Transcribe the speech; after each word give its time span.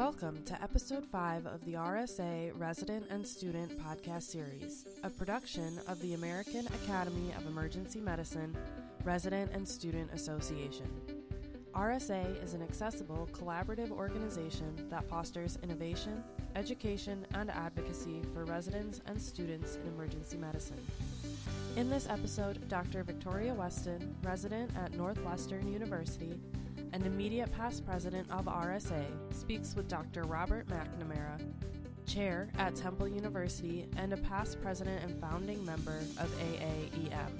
Welcome 0.00 0.42
to 0.46 0.62
episode 0.62 1.04
5 1.04 1.44
of 1.44 1.62
the 1.66 1.74
RSA 1.74 2.52
Resident 2.58 3.04
and 3.10 3.26
Student 3.26 3.78
podcast 3.78 4.22
series, 4.22 4.86
a 5.02 5.10
production 5.10 5.78
of 5.86 6.00
the 6.00 6.14
American 6.14 6.66
Academy 6.68 7.34
of 7.36 7.46
Emergency 7.46 8.00
Medicine 8.00 8.56
Resident 9.04 9.50
and 9.52 9.68
Student 9.68 10.10
Association. 10.14 10.86
RSA 11.74 12.42
is 12.42 12.54
an 12.54 12.62
accessible, 12.62 13.28
collaborative 13.32 13.90
organization 13.90 14.88
that 14.88 15.06
fosters 15.06 15.58
innovation, 15.62 16.24
education, 16.56 17.26
and 17.34 17.50
advocacy 17.50 18.22
for 18.32 18.46
residents 18.46 19.02
and 19.04 19.20
students 19.20 19.76
in 19.76 19.86
emergency 19.86 20.38
medicine. 20.38 20.80
In 21.76 21.90
this 21.90 22.08
episode, 22.08 22.66
Dr. 22.70 23.02
Victoria 23.02 23.52
Weston, 23.52 24.16
resident 24.22 24.70
at 24.82 24.94
Northwestern 24.94 25.70
University, 25.70 26.40
and 27.00 27.06
immediate 27.06 27.50
past 27.52 27.86
president 27.86 28.30
of 28.30 28.44
RSA, 28.44 29.06
speaks 29.32 29.74
with 29.74 29.88
Dr. 29.88 30.24
Robert 30.24 30.66
McNamara, 30.66 31.40
chair 32.06 32.50
at 32.58 32.74
Temple 32.74 33.08
University 33.08 33.86
and 33.96 34.12
a 34.12 34.18
past 34.18 34.60
president 34.60 35.02
and 35.02 35.18
founding 35.18 35.64
member 35.64 35.96
of 36.18 36.30
AAEM. 36.38 37.30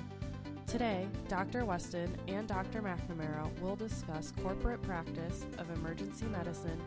Today, 0.66 1.06
Dr. 1.28 1.66
Weston 1.66 2.16
and 2.26 2.48
Dr. 2.48 2.80
McNamara 2.80 3.60
will 3.60 3.76
discuss 3.76 4.32
corporate 4.42 4.80
practice 4.80 5.44
of 5.58 5.68
emergency 5.76 6.24
medicine 6.26 6.80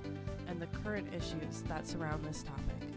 and 0.48 0.60
the 0.60 0.68
current 0.84 1.14
issues 1.14 1.62
that 1.68 1.86
surround 1.86 2.26
this 2.26 2.42
topic. 2.42 2.90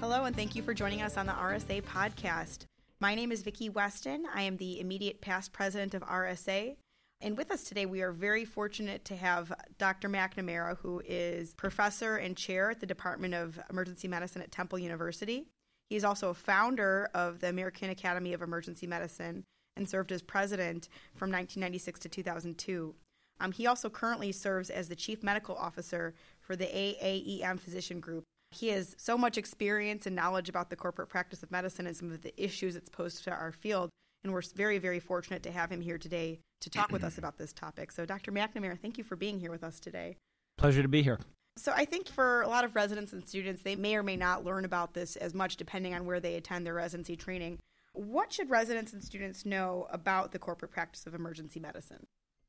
Hello, 0.00 0.24
and 0.24 0.34
thank 0.34 0.56
you 0.56 0.62
for 0.62 0.72
joining 0.72 1.02
us 1.02 1.18
on 1.18 1.26
the 1.26 1.32
RSA 1.32 1.82
podcast. 1.82 2.64
My 2.98 3.14
name 3.14 3.30
is 3.30 3.42
Vicki 3.42 3.68
Weston. 3.68 4.24
I 4.34 4.42
am 4.42 4.56
the 4.56 4.80
immediate 4.80 5.20
past 5.20 5.52
president 5.52 5.92
of 5.92 6.02
RSA. 6.02 6.76
And 7.24 7.38
with 7.38 7.50
us 7.50 7.64
today, 7.64 7.86
we 7.86 8.02
are 8.02 8.12
very 8.12 8.44
fortunate 8.44 9.06
to 9.06 9.16
have 9.16 9.50
Dr. 9.78 10.10
McNamara, 10.10 10.76
who 10.76 11.00
is 11.06 11.54
professor 11.54 12.16
and 12.16 12.36
chair 12.36 12.70
at 12.70 12.80
the 12.80 12.86
Department 12.86 13.32
of 13.32 13.58
Emergency 13.70 14.08
Medicine 14.08 14.42
at 14.42 14.52
Temple 14.52 14.78
University. 14.78 15.46
He 15.88 15.96
is 15.96 16.04
also 16.04 16.28
a 16.28 16.34
founder 16.34 17.08
of 17.14 17.40
the 17.40 17.48
American 17.48 17.88
Academy 17.88 18.34
of 18.34 18.42
Emergency 18.42 18.86
Medicine 18.86 19.42
and 19.74 19.88
served 19.88 20.12
as 20.12 20.20
president 20.20 20.90
from 21.14 21.30
1996 21.30 22.00
to 22.00 22.08
2002. 22.10 22.94
Um, 23.40 23.52
he 23.52 23.66
also 23.66 23.88
currently 23.88 24.30
serves 24.30 24.68
as 24.68 24.90
the 24.90 24.94
chief 24.94 25.22
medical 25.22 25.56
officer 25.56 26.12
for 26.42 26.56
the 26.56 26.66
AAEM 26.66 27.58
physician 27.58 28.00
group. 28.00 28.24
He 28.50 28.68
has 28.68 28.94
so 28.98 29.16
much 29.16 29.38
experience 29.38 30.06
and 30.06 30.14
knowledge 30.14 30.50
about 30.50 30.68
the 30.68 30.76
corporate 30.76 31.08
practice 31.08 31.42
of 31.42 31.50
medicine 31.50 31.86
and 31.86 31.96
some 31.96 32.12
of 32.12 32.20
the 32.20 32.34
issues 32.36 32.76
it's 32.76 32.90
posed 32.90 33.24
to 33.24 33.30
our 33.30 33.50
field. 33.50 33.88
And 34.24 34.32
we're 34.32 34.42
very, 34.56 34.78
very 34.78 35.00
fortunate 35.00 35.42
to 35.42 35.52
have 35.52 35.70
him 35.70 35.82
here 35.82 35.98
today 35.98 36.40
to 36.62 36.70
talk 36.70 36.90
with 36.90 37.04
us 37.04 37.18
about 37.18 37.36
this 37.36 37.52
topic. 37.52 37.92
So, 37.92 38.06
Dr. 38.06 38.32
McNamara, 38.32 38.80
thank 38.80 38.96
you 38.96 39.04
for 39.04 39.16
being 39.16 39.38
here 39.38 39.50
with 39.50 39.62
us 39.62 39.78
today. 39.78 40.16
Pleasure 40.56 40.82
to 40.82 40.88
be 40.88 41.02
here. 41.02 41.20
So, 41.56 41.72
I 41.76 41.84
think 41.84 42.08
for 42.08 42.40
a 42.40 42.48
lot 42.48 42.64
of 42.64 42.74
residents 42.74 43.12
and 43.12 43.28
students, 43.28 43.62
they 43.62 43.76
may 43.76 43.94
or 43.96 44.02
may 44.02 44.16
not 44.16 44.44
learn 44.44 44.64
about 44.64 44.94
this 44.94 45.16
as 45.16 45.34
much 45.34 45.56
depending 45.56 45.94
on 45.94 46.06
where 46.06 46.20
they 46.20 46.34
attend 46.36 46.66
their 46.66 46.74
residency 46.74 47.16
training. 47.16 47.58
What 47.92 48.32
should 48.32 48.50
residents 48.50 48.92
and 48.92 49.04
students 49.04 49.44
know 49.44 49.86
about 49.90 50.32
the 50.32 50.38
corporate 50.38 50.72
practice 50.72 51.06
of 51.06 51.14
emergency 51.14 51.60
medicine? 51.60 52.06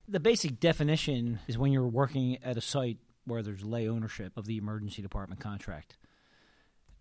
The 0.07 0.19
basic 0.19 0.59
definition 0.59 1.39
is 1.47 1.57
when 1.57 1.71
you're 1.71 1.83
working 1.83 2.37
at 2.41 2.57
a 2.57 2.61
site 2.61 2.97
where 3.25 3.43
there's 3.43 3.63
lay 3.63 3.87
ownership 3.87 4.37
of 4.37 4.45
the 4.45 4.57
emergency 4.57 5.01
department 5.01 5.41
contract. 5.41 5.97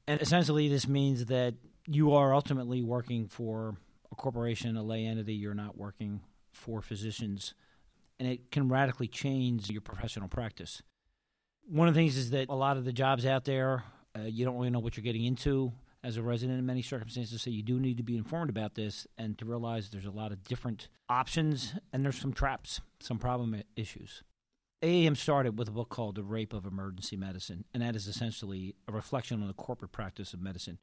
And 0.06 0.20
essentially, 0.20 0.68
this 0.68 0.88
means 0.88 1.26
that 1.26 1.54
you 1.86 2.12
are 2.14 2.34
ultimately 2.34 2.82
working 2.82 3.28
for 3.28 3.76
a 4.14 4.20
corporation, 4.20 4.76
a 4.76 4.82
lay 4.82 5.04
entity. 5.04 5.34
You're 5.34 5.54
not 5.54 5.76
working 5.76 6.20
for 6.52 6.80
physicians, 6.80 7.54
and 8.18 8.28
it 8.28 8.50
can 8.50 8.68
radically 8.68 9.08
change 9.08 9.70
your 9.70 9.80
professional 9.80 10.28
practice. 10.28 10.82
One 11.66 11.88
of 11.88 11.94
the 11.94 12.00
things 12.00 12.16
is 12.16 12.30
that 12.30 12.48
a 12.48 12.54
lot 12.54 12.76
of 12.76 12.84
the 12.84 12.92
jobs 12.92 13.26
out 13.26 13.44
there, 13.44 13.84
uh, 14.16 14.22
you 14.22 14.44
don't 14.44 14.56
really 14.56 14.70
know 14.70 14.78
what 14.78 14.96
you're 14.96 15.04
getting 15.04 15.24
into 15.24 15.72
as 16.02 16.16
a 16.16 16.22
resident 16.22 16.58
in 16.58 16.66
many 16.66 16.82
circumstances, 16.82 17.40
so 17.42 17.50
you 17.50 17.62
do 17.62 17.80
need 17.80 17.96
to 17.96 18.02
be 18.02 18.16
informed 18.16 18.50
about 18.50 18.74
this 18.74 19.06
and 19.16 19.38
to 19.38 19.46
realize 19.46 19.88
there's 19.88 20.04
a 20.04 20.10
lot 20.10 20.30
of 20.32 20.44
different 20.44 20.88
options 21.08 21.74
and 21.92 22.04
there's 22.04 22.20
some 22.20 22.32
traps, 22.32 22.80
some 23.00 23.18
problem 23.18 23.62
issues. 23.74 24.22
AAM 24.82 25.16
started 25.16 25.58
with 25.58 25.68
a 25.68 25.72
book 25.72 25.88
called 25.88 26.16
The 26.16 26.22
Rape 26.22 26.52
of 26.52 26.66
Emergency 26.66 27.16
Medicine, 27.16 27.64
and 27.72 27.82
that 27.82 27.96
is 27.96 28.06
essentially 28.06 28.74
a 28.86 28.92
reflection 28.92 29.40
on 29.40 29.48
the 29.48 29.54
corporate 29.54 29.92
practice 29.92 30.34
of 30.34 30.42
medicine, 30.42 30.78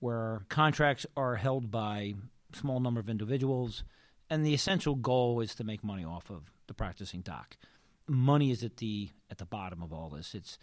where 0.00 0.42
contracts 0.50 1.06
are 1.16 1.36
held 1.36 1.70
by 1.70 2.14
small 2.52 2.80
number 2.80 3.00
of 3.00 3.08
individuals 3.08 3.84
and 4.30 4.44
the 4.44 4.54
essential 4.54 4.94
goal 4.94 5.40
is 5.40 5.54
to 5.54 5.64
make 5.64 5.82
money 5.82 6.04
off 6.04 6.30
of 6.30 6.52
the 6.66 6.74
practicing 6.74 7.20
doc. 7.20 7.56
Money 8.06 8.50
is 8.50 8.62
at 8.62 8.76
the 8.78 9.10
at 9.30 9.38
the 9.38 9.46
bottom 9.46 9.82
of 9.82 9.92
all 9.92 10.10
this. 10.10 10.34
It's 10.34 10.58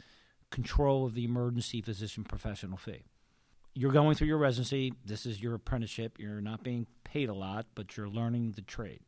control 0.51 1.06
of 1.06 1.13
the 1.13 1.25
emergency 1.25 1.81
physician 1.81 2.24
professional 2.24 2.78
fee. 2.78 3.06
You're 3.74 3.91
going 3.91 4.16
through 4.16 4.28
your 4.28 4.38
residency. 4.38 4.94
This 5.03 5.25
is 5.25 5.41
your 5.41 5.56
apprenticeship. 5.56 6.18
You're 6.18 6.41
not 6.41 6.63
being 6.63 6.88
paid 7.03 7.29
a 7.29 7.34
lot, 7.34 7.66
but 7.75 7.97
you're 7.97 8.07
learning 8.07 8.53
the 8.56 8.62
trade. 8.62 9.01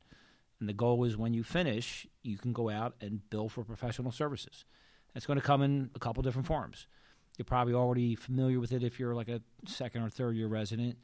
And 0.59 0.67
the 0.67 0.73
goal 0.73 1.03
is 1.05 1.16
when 1.16 1.33
you 1.33 1.43
finish, 1.43 2.05
you 2.23 2.37
can 2.37 2.51
go 2.51 2.69
out 2.69 2.95
and 2.99 3.27
bill 3.29 3.47
for 3.47 3.63
professional 3.63 4.11
services. 4.11 4.66
That's 5.13 5.25
going 5.25 5.39
to 5.39 5.45
come 5.45 5.61
in 5.61 5.89
a 5.95 5.99
couple 5.99 6.21
different 6.23 6.47
forms. 6.47 6.87
You're 7.37 7.45
probably 7.45 7.75
already 7.75 8.16
familiar 8.16 8.59
with 8.59 8.71
it 8.71 8.83
if 8.83 8.99
you're 8.99 9.16
like 9.16 9.29
a 9.29 9.41
second 9.66 10.01
or 10.01 10.09
third 10.09 10.35
year 10.35 10.47
resident 10.47 10.97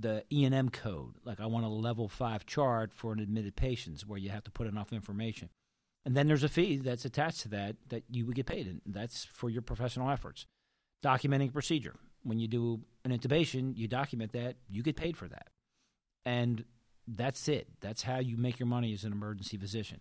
the 0.00 0.24
E&M 0.32 0.70
code. 0.70 1.14
Like 1.24 1.40
I 1.40 1.46
want 1.46 1.64
a 1.64 1.68
level 1.68 2.08
five 2.08 2.46
chart 2.46 2.92
for 2.92 3.12
an 3.12 3.20
admitted 3.20 3.56
patient 3.56 4.02
where 4.06 4.18
you 4.18 4.30
have 4.30 4.44
to 4.44 4.50
put 4.50 4.66
enough 4.66 4.92
information. 4.92 5.50
And 6.04 6.16
then 6.16 6.26
there's 6.26 6.44
a 6.44 6.48
fee 6.48 6.78
that's 6.78 7.04
attached 7.04 7.40
to 7.40 7.48
that 7.48 7.76
that 7.88 8.04
you 8.08 8.24
would 8.26 8.34
get 8.34 8.46
paid, 8.46 8.66
and 8.66 8.80
that's 8.86 9.26
for 9.26 9.50
your 9.50 9.62
professional 9.62 10.10
efforts. 10.10 10.46
Documenting 11.04 11.52
procedure. 11.52 11.96
When 12.22 12.38
you 12.38 12.48
do 12.48 12.80
an 13.04 13.16
intubation, 13.16 13.76
you 13.76 13.88
document 13.88 14.32
that, 14.32 14.56
you 14.68 14.82
get 14.82 14.96
paid 14.96 15.16
for 15.16 15.28
that. 15.28 15.48
And 16.24 16.64
that's 17.06 17.48
it. 17.48 17.68
That's 17.80 18.02
how 18.02 18.18
you 18.18 18.36
make 18.36 18.58
your 18.58 18.66
money 18.66 18.92
as 18.92 19.04
an 19.04 19.12
emergency 19.12 19.56
physician. 19.56 20.00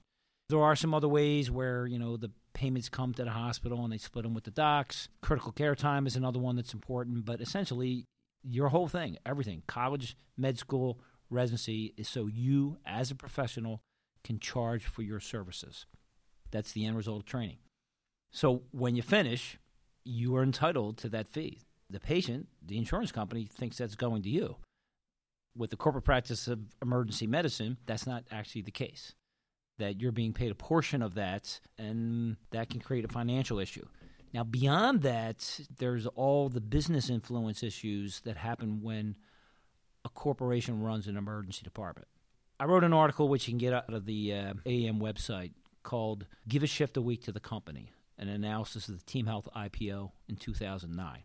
There 0.50 0.62
are 0.62 0.76
some 0.76 0.94
other 0.94 1.08
ways 1.08 1.50
where, 1.52 1.86
you 1.86 2.00
know, 2.00 2.18
the 2.18 2.32
payments 2.54 2.90
come 2.90 3.14
to 3.14 3.24
the 3.24 3.32
hospital 3.32 3.84
and 3.84 3.94
they 3.94 3.98
split 3.98 4.24
them 4.24 4.34
with 4.34 4.44
the 4.44 4.52
docs. 4.52 5.08
Critical 5.22 5.52
care 5.52 5.76
time 5.76 6.08
is 6.08 6.16
another 6.16 6.40
one 6.40 6.56
that's 6.56 6.74
important, 6.74 7.24
but 7.24 7.40
essentially 7.40 8.06
your 8.44 8.70
whole 8.70 8.88
thing, 8.88 9.18
everything, 9.26 9.64
college, 9.68 10.16
med 10.38 10.58
school, 10.58 11.00
residency, 11.30 11.94
is 11.98 12.08
so 12.08 12.28
you, 12.28 12.78
as 12.86 13.12
a 13.12 13.16
professional, 13.16 13.82
can 14.24 14.40
charge 14.40 14.86
for 14.86 15.02
your 15.02 15.20
services. 15.20 15.86
That's 16.52 16.72
the 16.72 16.86
end 16.86 16.98
result 16.98 17.22
of 17.22 17.26
training. 17.26 17.58
So 18.32 18.64
when 18.72 18.96
you 18.96 19.02
finish, 19.02 19.58
you 20.04 20.36
are 20.36 20.44
entitled 20.44 20.98
to 21.00 21.10
that 21.10 21.28
fee. 21.28 21.62
The 21.90 22.00
patient, 22.00 22.48
the 22.66 22.78
insurance 22.78 23.12
company, 23.12 23.46
thinks 23.52 23.78
that's 23.78 23.96
going 23.96 24.24
to 24.24 24.30
you. 24.30 24.58
With 25.58 25.72
the 25.72 25.78
corporate 25.78 26.06
practice 26.06 26.48
of 26.48 26.60
emergency 26.82 27.28
medicine, 27.28 27.78
that's 27.86 28.06
not 28.06 28.24
actually 28.32 28.62
the 28.62 28.72
case. 28.72 29.14
That 29.80 30.00
you're 30.00 30.12
being 30.12 30.34
paid 30.34 30.52
a 30.52 30.56
portion 30.56 31.02
of 31.02 31.16
that, 31.16 31.60
and 31.78 32.38
that 32.52 32.70
can 32.70 32.80
create 32.80 33.06
a 33.06 33.10
financial 33.10 33.60
issue. 33.60 33.88
Now, 34.34 34.44
beyond 34.44 35.02
that, 35.02 35.60
there's 35.78 36.06
all 36.06 36.50
the 36.50 36.62
business 36.62 37.10
influence 37.10 37.64
issues 37.64 38.22
that 38.22 38.38
happen 38.38 38.82
when 38.82 39.16
a 40.06 40.10
corporation 40.10 40.82
runs 40.82 41.08
an 41.08 41.18
emergency 41.18 41.64
department. 41.64 42.08
I 42.60 42.66
wrote 42.66 42.84
an 42.84 42.94
article 42.94 43.28
which 43.28 43.48
you 43.48 43.54
can 43.54 43.58
get 43.58 43.74
out 43.74 43.94
of 43.94 44.06
the 44.06 44.34
uh, 44.34 44.54
AAM 44.66 45.00
website 45.00 45.52
called 45.84 46.26
Give 46.48 46.62
a 46.62 46.68
Shift 46.68 46.98
a 46.98 47.02
Week 47.02 47.24
to 47.24 47.32
the 47.32 47.40
Company, 47.40 47.92
an 48.18 48.28
analysis 48.28 48.88
of 48.88 49.00
the 49.00 49.06
Team 49.06 49.26
Health 49.26 49.48
IPO 49.56 50.12
in 50.28 50.36
2009. 50.36 51.24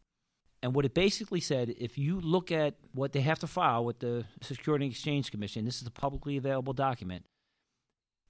And 0.63 0.75
what 0.75 0.87
it 0.87 0.95
basically 0.95 1.41
said, 1.41 1.75
if 1.79 1.99
you 1.99 2.21
look 2.21 2.51
at 2.51 2.77
what 2.95 3.13
they 3.13 3.21
have 3.21 3.39
to 3.41 3.47
file 3.47 3.85
with 3.85 3.99
the 3.99 4.25
Security 4.41 4.87
and 4.87 4.93
Exchange 4.93 5.31
Commission, 5.31 5.67
this 5.67 5.83
is 5.83 5.87
a 5.87 5.91
publicly 5.91 6.39
available 6.39 6.73
document. 6.73 7.27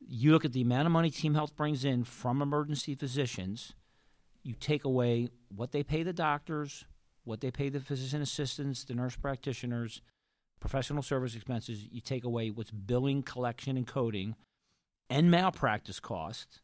You 0.01 0.33
look 0.33 0.45
at 0.45 0.53
the 0.53 0.63
amount 0.63 0.87
of 0.87 0.93
money 0.93 1.11
Team 1.11 1.35
Health 1.35 1.55
brings 1.55 1.85
in 1.85 2.03
from 2.03 2.43
emergency 2.43 2.97
physicians 2.97 3.75
you 4.45 4.55
take 4.55 4.85
away 4.85 5.29
what 5.49 5.73
they 5.73 5.83
pay 5.83 6.03
the 6.03 6.13
doctors, 6.13 6.85
what 7.25 7.41
they 7.41 7.51
pay 7.51 7.71
the 7.71 7.81
physician 7.81 8.21
assistants, 8.21 8.85
the 8.85 8.95
nurse 8.95 9.17
practitioners, 9.17 10.03
professional 10.61 11.03
service 11.03 11.35
expenses. 11.35 11.89
You 11.91 12.01
take 12.01 12.25
away 12.25 12.51
what's 12.51 12.71
billing, 12.71 13.23
collection, 13.23 13.77
and 13.77 13.87
coding, 13.87 14.37
and 15.09 15.31
malpractice 15.31 15.99
costs. 15.99 16.61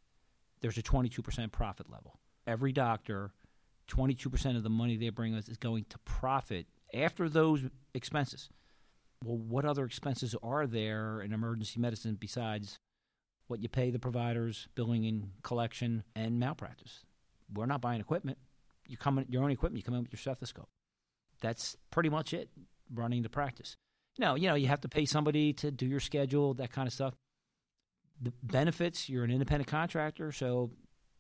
There's 0.61 0.79
a 0.79 0.83
22% 0.83 1.51
profit 1.53 1.91
level. 1.91 2.21
Every 2.47 2.73
doctor, 2.73 3.33
22% 3.89 4.57
of 4.57 4.63
the 4.63 4.71
money 4.71 4.97
they 4.97 5.09
bring 5.09 5.35
us 5.35 5.49
is 5.49 5.57
going 5.57 5.87
to 5.89 5.99
profit 6.01 6.67
after 6.95 7.29
those 7.29 7.65
expenses. 7.95 8.51
Well, 9.25 9.39
what 9.39 9.65
other 9.65 9.85
expenses 9.85 10.35
are 10.43 10.67
there 10.67 11.21
in 11.21 11.33
emergency 11.33 11.81
medicine 11.81 12.17
besides 12.19 12.79
what 13.49 13.61
you 13.61 13.69
pay 13.69 13.91
the 13.91 13.99
providers, 13.99 14.69
billing 14.75 15.07
and 15.07 15.31
collection, 15.43 16.05
and 16.15 16.39
malpractice? 16.39 17.05
We're 17.55 17.67
not 17.67 17.81
buying 17.81 18.01
equipment. 18.01 18.39
You 18.89 18.97
come 18.97 19.19
in, 19.19 19.27
your 19.29 19.45
own 19.45 19.51
equipment. 19.51 19.79
You 19.79 19.85
come 19.85 19.95
in 19.95 20.03
with 20.03 20.13
your 20.13 20.19
stethoscope. 20.19 20.69
That's 21.41 21.77
pretty 21.91 22.09
much 22.09 22.33
it. 22.33 22.49
Running 22.93 23.23
the 23.23 23.29
practice. 23.29 23.77
Now, 24.19 24.35
you 24.35 24.49
know, 24.49 24.55
you 24.55 24.67
have 24.67 24.81
to 24.83 24.89
pay 24.89 25.05
somebody 25.05 25.53
to 25.55 25.71
do 25.71 25.87
your 25.87 26.01
schedule, 26.01 26.55
that 26.55 26.73
kind 26.73 26.87
of 26.87 26.93
stuff. 26.93 27.15
The 28.21 28.33
benefits, 28.43 29.09
you're 29.09 29.25
an 29.25 29.31
independent 29.31 29.69
contractor, 29.69 30.33
so 30.33 30.71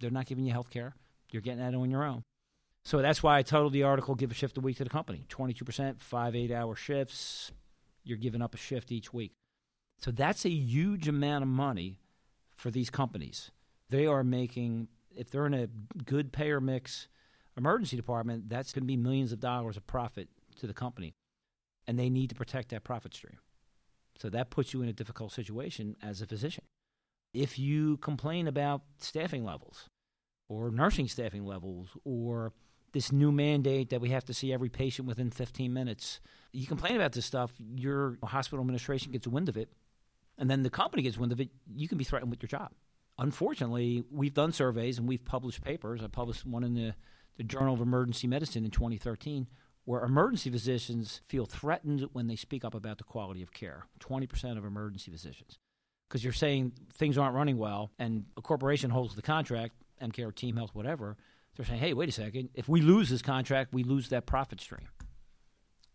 they're 0.00 0.10
not 0.10 0.26
giving 0.26 0.44
you 0.44 0.52
health 0.52 0.70
care. 0.70 0.94
You're 1.30 1.42
getting 1.42 1.60
that 1.60 1.74
on 1.74 1.90
your 1.90 2.04
own. 2.04 2.24
So 2.84 2.98
that's 2.98 3.22
why 3.22 3.38
I 3.38 3.42
titled 3.42 3.72
the 3.72 3.84
article 3.84 4.14
Give 4.14 4.30
a 4.30 4.34
Shift 4.34 4.58
a 4.58 4.60
Week 4.60 4.76
to 4.78 4.84
the 4.84 4.90
Company. 4.90 5.24
22%, 5.28 6.00
five 6.00 6.34
eight 6.34 6.50
hour 6.50 6.74
shifts. 6.74 7.52
You're 8.04 8.18
giving 8.18 8.42
up 8.42 8.54
a 8.54 8.58
shift 8.58 8.90
each 8.90 9.12
week. 9.12 9.32
So 9.98 10.10
that's 10.10 10.44
a 10.44 10.50
huge 10.50 11.06
amount 11.08 11.42
of 11.42 11.48
money 11.48 11.98
for 12.56 12.70
these 12.70 12.90
companies. 12.90 13.50
They 13.90 14.06
are 14.06 14.24
making, 14.24 14.88
if 15.16 15.30
they're 15.30 15.46
in 15.46 15.54
a 15.54 15.68
good 16.04 16.32
payer 16.32 16.60
mix 16.60 17.08
emergency 17.56 17.96
department, 17.96 18.48
that's 18.48 18.72
going 18.72 18.82
to 18.82 18.86
be 18.86 18.96
millions 18.96 19.32
of 19.32 19.40
dollars 19.40 19.76
of 19.76 19.86
profit 19.86 20.28
to 20.58 20.66
the 20.66 20.74
company. 20.74 21.14
And 21.86 21.98
they 21.98 22.10
need 22.10 22.30
to 22.30 22.34
protect 22.34 22.70
that 22.70 22.84
profit 22.84 23.14
stream. 23.14 23.38
So 24.18 24.28
that 24.30 24.50
puts 24.50 24.72
you 24.74 24.82
in 24.82 24.88
a 24.88 24.92
difficult 24.92 25.32
situation 25.32 25.96
as 26.02 26.20
a 26.20 26.26
physician. 26.26 26.64
If 27.32 27.58
you 27.58 27.96
complain 27.98 28.46
about 28.46 28.82
staffing 28.98 29.44
levels 29.44 29.88
or 30.48 30.70
nursing 30.70 31.08
staffing 31.08 31.46
levels 31.46 31.88
or 32.04 32.52
this 32.92 33.12
new 33.12 33.32
mandate 33.32 33.90
that 33.90 34.00
we 34.00 34.10
have 34.10 34.24
to 34.24 34.34
see 34.34 34.52
every 34.52 34.68
patient 34.68 35.06
within 35.06 35.30
15 35.30 35.72
minutes, 35.72 36.20
you 36.52 36.66
complain 36.66 36.96
about 36.96 37.12
this 37.12 37.24
stuff, 37.24 37.52
your 37.74 38.18
hospital 38.24 38.60
administration 38.60 39.12
gets 39.12 39.26
wind 39.26 39.48
of 39.48 39.56
it, 39.56 39.70
and 40.36 40.50
then 40.50 40.62
the 40.62 40.70
company 40.70 41.02
gets 41.02 41.16
wind 41.16 41.32
of 41.32 41.40
it, 41.40 41.50
you 41.74 41.88
can 41.88 41.98
be 41.98 42.04
threatened 42.04 42.30
with 42.30 42.42
your 42.42 42.48
job. 42.48 42.70
Unfortunately, 43.20 44.02
we've 44.10 44.34
done 44.34 44.50
surveys 44.50 44.98
and 44.98 45.06
we've 45.06 45.24
published 45.24 45.62
papers. 45.62 46.02
I 46.02 46.08
published 46.08 46.44
one 46.44 46.64
in 46.64 46.74
the, 46.74 46.94
the 47.36 47.44
Journal 47.44 47.74
of 47.74 47.80
Emergency 47.80 48.26
Medicine 48.26 48.64
in 48.64 48.72
2013 48.72 49.46
where 49.84 50.04
emergency 50.04 50.50
physicians 50.50 51.20
feel 51.26 51.46
threatened 51.46 52.08
when 52.12 52.26
they 52.26 52.36
speak 52.36 52.64
up 52.64 52.74
about 52.74 52.98
the 52.98 53.04
quality 53.04 53.42
of 53.42 53.52
care. 53.52 53.86
20% 54.00 54.56
of 54.56 54.64
emergency 54.64 55.10
physicians. 55.10 55.58
Because 56.08 56.22
you're 56.22 56.32
saying 56.32 56.72
things 56.92 57.16
aren't 57.16 57.34
running 57.34 57.56
well, 57.56 57.90
and 57.98 58.24
a 58.36 58.42
corporation 58.42 58.90
holds 58.90 59.14
the 59.14 59.22
contract, 59.22 59.74
EmCare, 60.02 60.34
Team 60.34 60.56
Health, 60.56 60.70
whatever. 60.74 61.16
They're 61.56 61.66
saying, 61.66 61.80
hey, 61.80 61.92
wait 61.92 62.08
a 62.08 62.12
second. 62.12 62.50
If 62.54 62.68
we 62.68 62.80
lose 62.80 63.08
this 63.08 63.22
contract, 63.22 63.72
we 63.72 63.82
lose 63.82 64.08
that 64.08 64.26
profit 64.26 64.60
stream. 64.60 64.88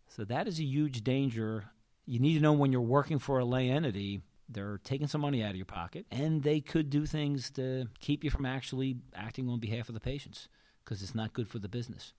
So 0.09 0.23
that 0.25 0.47
is 0.47 0.59
a 0.59 0.63
huge 0.63 1.03
danger. 1.03 1.65
You 2.05 2.19
need 2.19 2.35
to 2.35 2.41
know 2.41 2.53
when 2.53 2.71
you're 2.71 2.81
working 2.81 3.19
for 3.19 3.39
a 3.39 3.45
lay 3.45 3.69
entity, 3.69 4.21
they're 4.47 4.79
taking 4.83 5.07
some 5.07 5.21
money 5.21 5.43
out 5.43 5.51
of 5.51 5.55
your 5.55 5.65
pocket, 5.65 6.05
and 6.11 6.43
they 6.43 6.61
could 6.61 6.89
do 6.89 7.05
things 7.05 7.49
to 7.51 7.87
keep 7.99 8.23
you 8.23 8.29
from 8.29 8.45
actually 8.45 8.97
acting 9.15 9.49
on 9.49 9.59
behalf 9.59 9.89
of 9.89 9.95
the 9.95 10.01
patients 10.01 10.47
because 10.83 11.01
it's 11.01 11.15
not 11.15 11.33
good 11.33 11.47
for 11.47 11.59
the 11.59 11.67
business. 11.67 12.13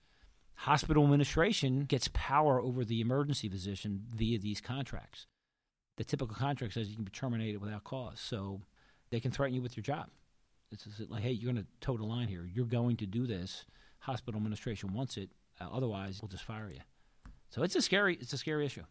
Hospital 0.55 1.03
administration 1.03 1.81
gets 1.81 2.09
power 2.13 2.59
over 2.59 2.83
the 2.83 2.99
emergency 2.99 3.47
physician 3.47 4.05
via 4.13 4.39
these 4.39 4.59
contracts. 4.59 5.27
The 5.97 6.03
typical 6.03 6.35
contract 6.35 6.73
says 6.73 6.89
you 6.89 6.95
can 6.95 7.05
be 7.05 7.11
terminated 7.11 7.61
without 7.61 7.83
cause, 7.83 8.19
so 8.19 8.61
they 9.09 9.19
can 9.19 9.31
threaten 9.31 9.55
you 9.55 9.61
with 9.61 9.77
your 9.77 9.83
job. 9.83 10.07
It's 10.71 10.85
like, 11.07 11.23
hey, 11.23 11.31
you're 11.31 11.51
going 11.51 11.63
to 11.63 11.69
toe 11.79 11.95
the 11.95 12.03
line 12.03 12.27
here. 12.27 12.45
You're 12.53 12.65
going 12.65 12.97
to 12.97 13.05
do 13.05 13.25
this. 13.25 13.65
Hospital 13.99 14.37
administration 14.37 14.93
wants 14.93 15.15
it. 15.15 15.29
Uh, 15.61 15.67
otherwise, 15.71 16.19
we'll 16.21 16.29
just 16.29 16.43
fire 16.43 16.69
you. 16.69 16.81
So 17.49 17.63
it's 17.63 17.75
a 17.75 17.81
scary, 17.81 18.17
it's 18.19 18.33
a 18.33 18.37
scary 18.37 18.65
issue. 18.65 18.83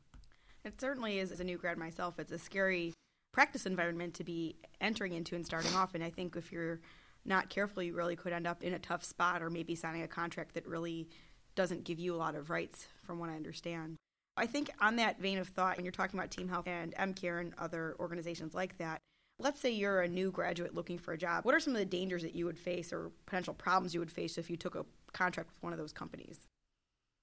It 0.64 0.80
certainly 0.80 1.18
is. 1.18 1.30
As 1.30 1.40
a 1.40 1.44
new 1.44 1.58
grad 1.58 1.76
myself, 1.76 2.18
it's 2.18 2.32
a 2.32 2.38
scary 2.38 2.94
practice 3.36 3.66
environment 3.66 4.14
to 4.14 4.24
be 4.24 4.56
entering 4.80 5.12
into 5.12 5.36
and 5.36 5.44
starting 5.44 5.74
off. 5.74 5.94
And 5.94 6.02
I 6.02 6.08
think 6.08 6.36
if 6.36 6.50
you're 6.50 6.80
not 7.26 7.50
careful, 7.50 7.82
you 7.82 7.92
really 7.92 8.16
could 8.16 8.32
end 8.32 8.46
up 8.46 8.62
in 8.62 8.72
a 8.72 8.78
tough 8.78 9.04
spot, 9.04 9.42
or 9.42 9.50
maybe 9.50 9.74
signing 9.74 10.00
a 10.00 10.08
contract 10.08 10.54
that 10.54 10.66
really 10.66 11.10
doesn't 11.54 11.84
give 11.84 11.98
you 11.98 12.14
a 12.14 12.16
lot 12.16 12.34
of 12.34 12.48
rights, 12.48 12.88
from 13.04 13.18
what 13.18 13.28
I 13.28 13.34
understand. 13.34 13.96
I 14.38 14.46
think 14.46 14.70
on 14.80 14.96
that 14.96 15.20
vein 15.20 15.36
of 15.36 15.48
thought, 15.48 15.76
when 15.76 15.84
you're 15.84 15.92
talking 15.92 16.18
about 16.18 16.30
Team 16.30 16.48
Health 16.48 16.66
and 16.66 16.94
EmCare 16.94 17.42
and 17.42 17.52
other 17.58 17.94
organizations 18.00 18.54
like 18.54 18.78
that, 18.78 19.02
let's 19.38 19.60
say 19.60 19.70
you're 19.70 20.00
a 20.00 20.08
new 20.08 20.30
graduate 20.30 20.74
looking 20.74 20.96
for 20.96 21.12
a 21.12 21.18
job. 21.18 21.44
What 21.44 21.54
are 21.54 21.60
some 21.60 21.74
of 21.74 21.78
the 21.78 21.84
dangers 21.84 22.22
that 22.22 22.34
you 22.34 22.46
would 22.46 22.58
face 22.58 22.90
or 22.90 23.10
potential 23.26 23.52
problems 23.52 23.92
you 23.92 24.00
would 24.00 24.10
face 24.10 24.38
if 24.38 24.48
you 24.48 24.56
took 24.56 24.74
a 24.76 24.86
contract 25.12 25.50
with 25.50 25.62
one 25.62 25.74
of 25.74 25.78
those 25.78 25.92
companies? 25.92 26.38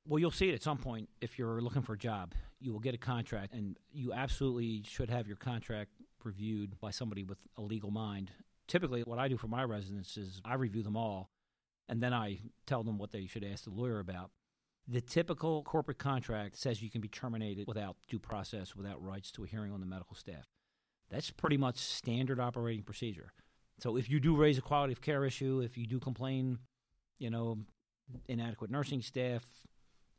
Well, 0.07 0.19
you'll 0.19 0.29
see 0.29 0.49
it 0.49 0.53
at 0.53 0.61
some 0.61 0.77
point 0.77 1.09
if 1.21 1.39
you're 1.39 1.59
looking 1.59 1.81
for 1.81 1.93
a 1.93 1.97
job. 1.97 2.35
You 2.59 2.71
will 2.71 2.79
get 2.79 2.93
a 2.93 2.99
contract, 2.99 3.53
and 3.53 3.77
you 3.91 4.13
absolutely 4.13 4.83
should 4.85 5.09
have 5.09 5.27
your 5.27 5.37
contract 5.37 5.91
reviewed 6.25 6.79
by 6.79 6.91
somebody 6.91 7.23
with 7.23 7.37
a 7.57 7.61
legal 7.61 7.91
mind. 7.91 8.31
Typically, 8.67 9.01
what 9.01 9.19
I 9.19 9.27
do 9.27 9.37
for 9.37 9.47
my 9.47 9.63
residents 9.63 10.17
is 10.17 10.41
I 10.45 10.55
review 10.55 10.83
them 10.83 10.97
all 10.97 11.29
and 11.89 12.01
then 12.01 12.13
I 12.13 12.39
tell 12.65 12.83
them 12.83 12.97
what 12.97 13.11
they 13.11 13.25
should 13.25 13.43
ask 13.43 13.65
the 13.65 13.71
lawyer 13.71 13.99
about. 13.99 14.31
The 14.87 15.01
typical 15.01 15.63
corporate 15.63 15.97
contract 15.97 16.57
says 16.57 16.81
you 16.81 16.89
can 16.89 17.01
be 17.01 17.07
terminated 17.07 17.67
without 17.67 17.95
due 18.09 18.19
process, 18.19 18.75
without 18.75 19.03
rights 19.03 19.31
to 19.31 19.43
a 19.43 19.47
hearing 19.47 19.71
on 19.71 19.79
the 19.79 19.85
medical 19.85 20.15
staff. 20.15 20.45
That's 21.09 21.31
pretty 21.31 21.57
much 21.57 21.77
standard 21.77 22.39
operating 22.39 22.83
procedure. 22.83 23.33
So 23.79 23.97
if 23.97 24.09
you 24.09 24.19
do 24.19 24.35
raise 24.35 24.57
a 24.57 24.61
quality 24.61 24.93
of 24.93 25.01
care 25.01 25.25
issue, 25.25 25.61
if 25.63 25.77
you 25.77 25.87
do 25.87 25.99
complain, 25.99 26.59
you 27.19 27.29
know, 27.29 27.59
inadequate 28.27 28.71
nursing 28.71 29.01
staff, 29.01 29.45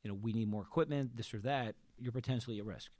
you 0.02 0.10
know, 0.10 0.18
we 0.20 0.32
need 0.32 0.48
more 0.48 0.62
equipment, 0.62 1.16
this 1.16 1.32
or 1.34 1.38
that, 1.38 1.74
you're 1.98 2.12
potentially 2.12 2.58
at 2.58 2.64
risk. 2.64 2.90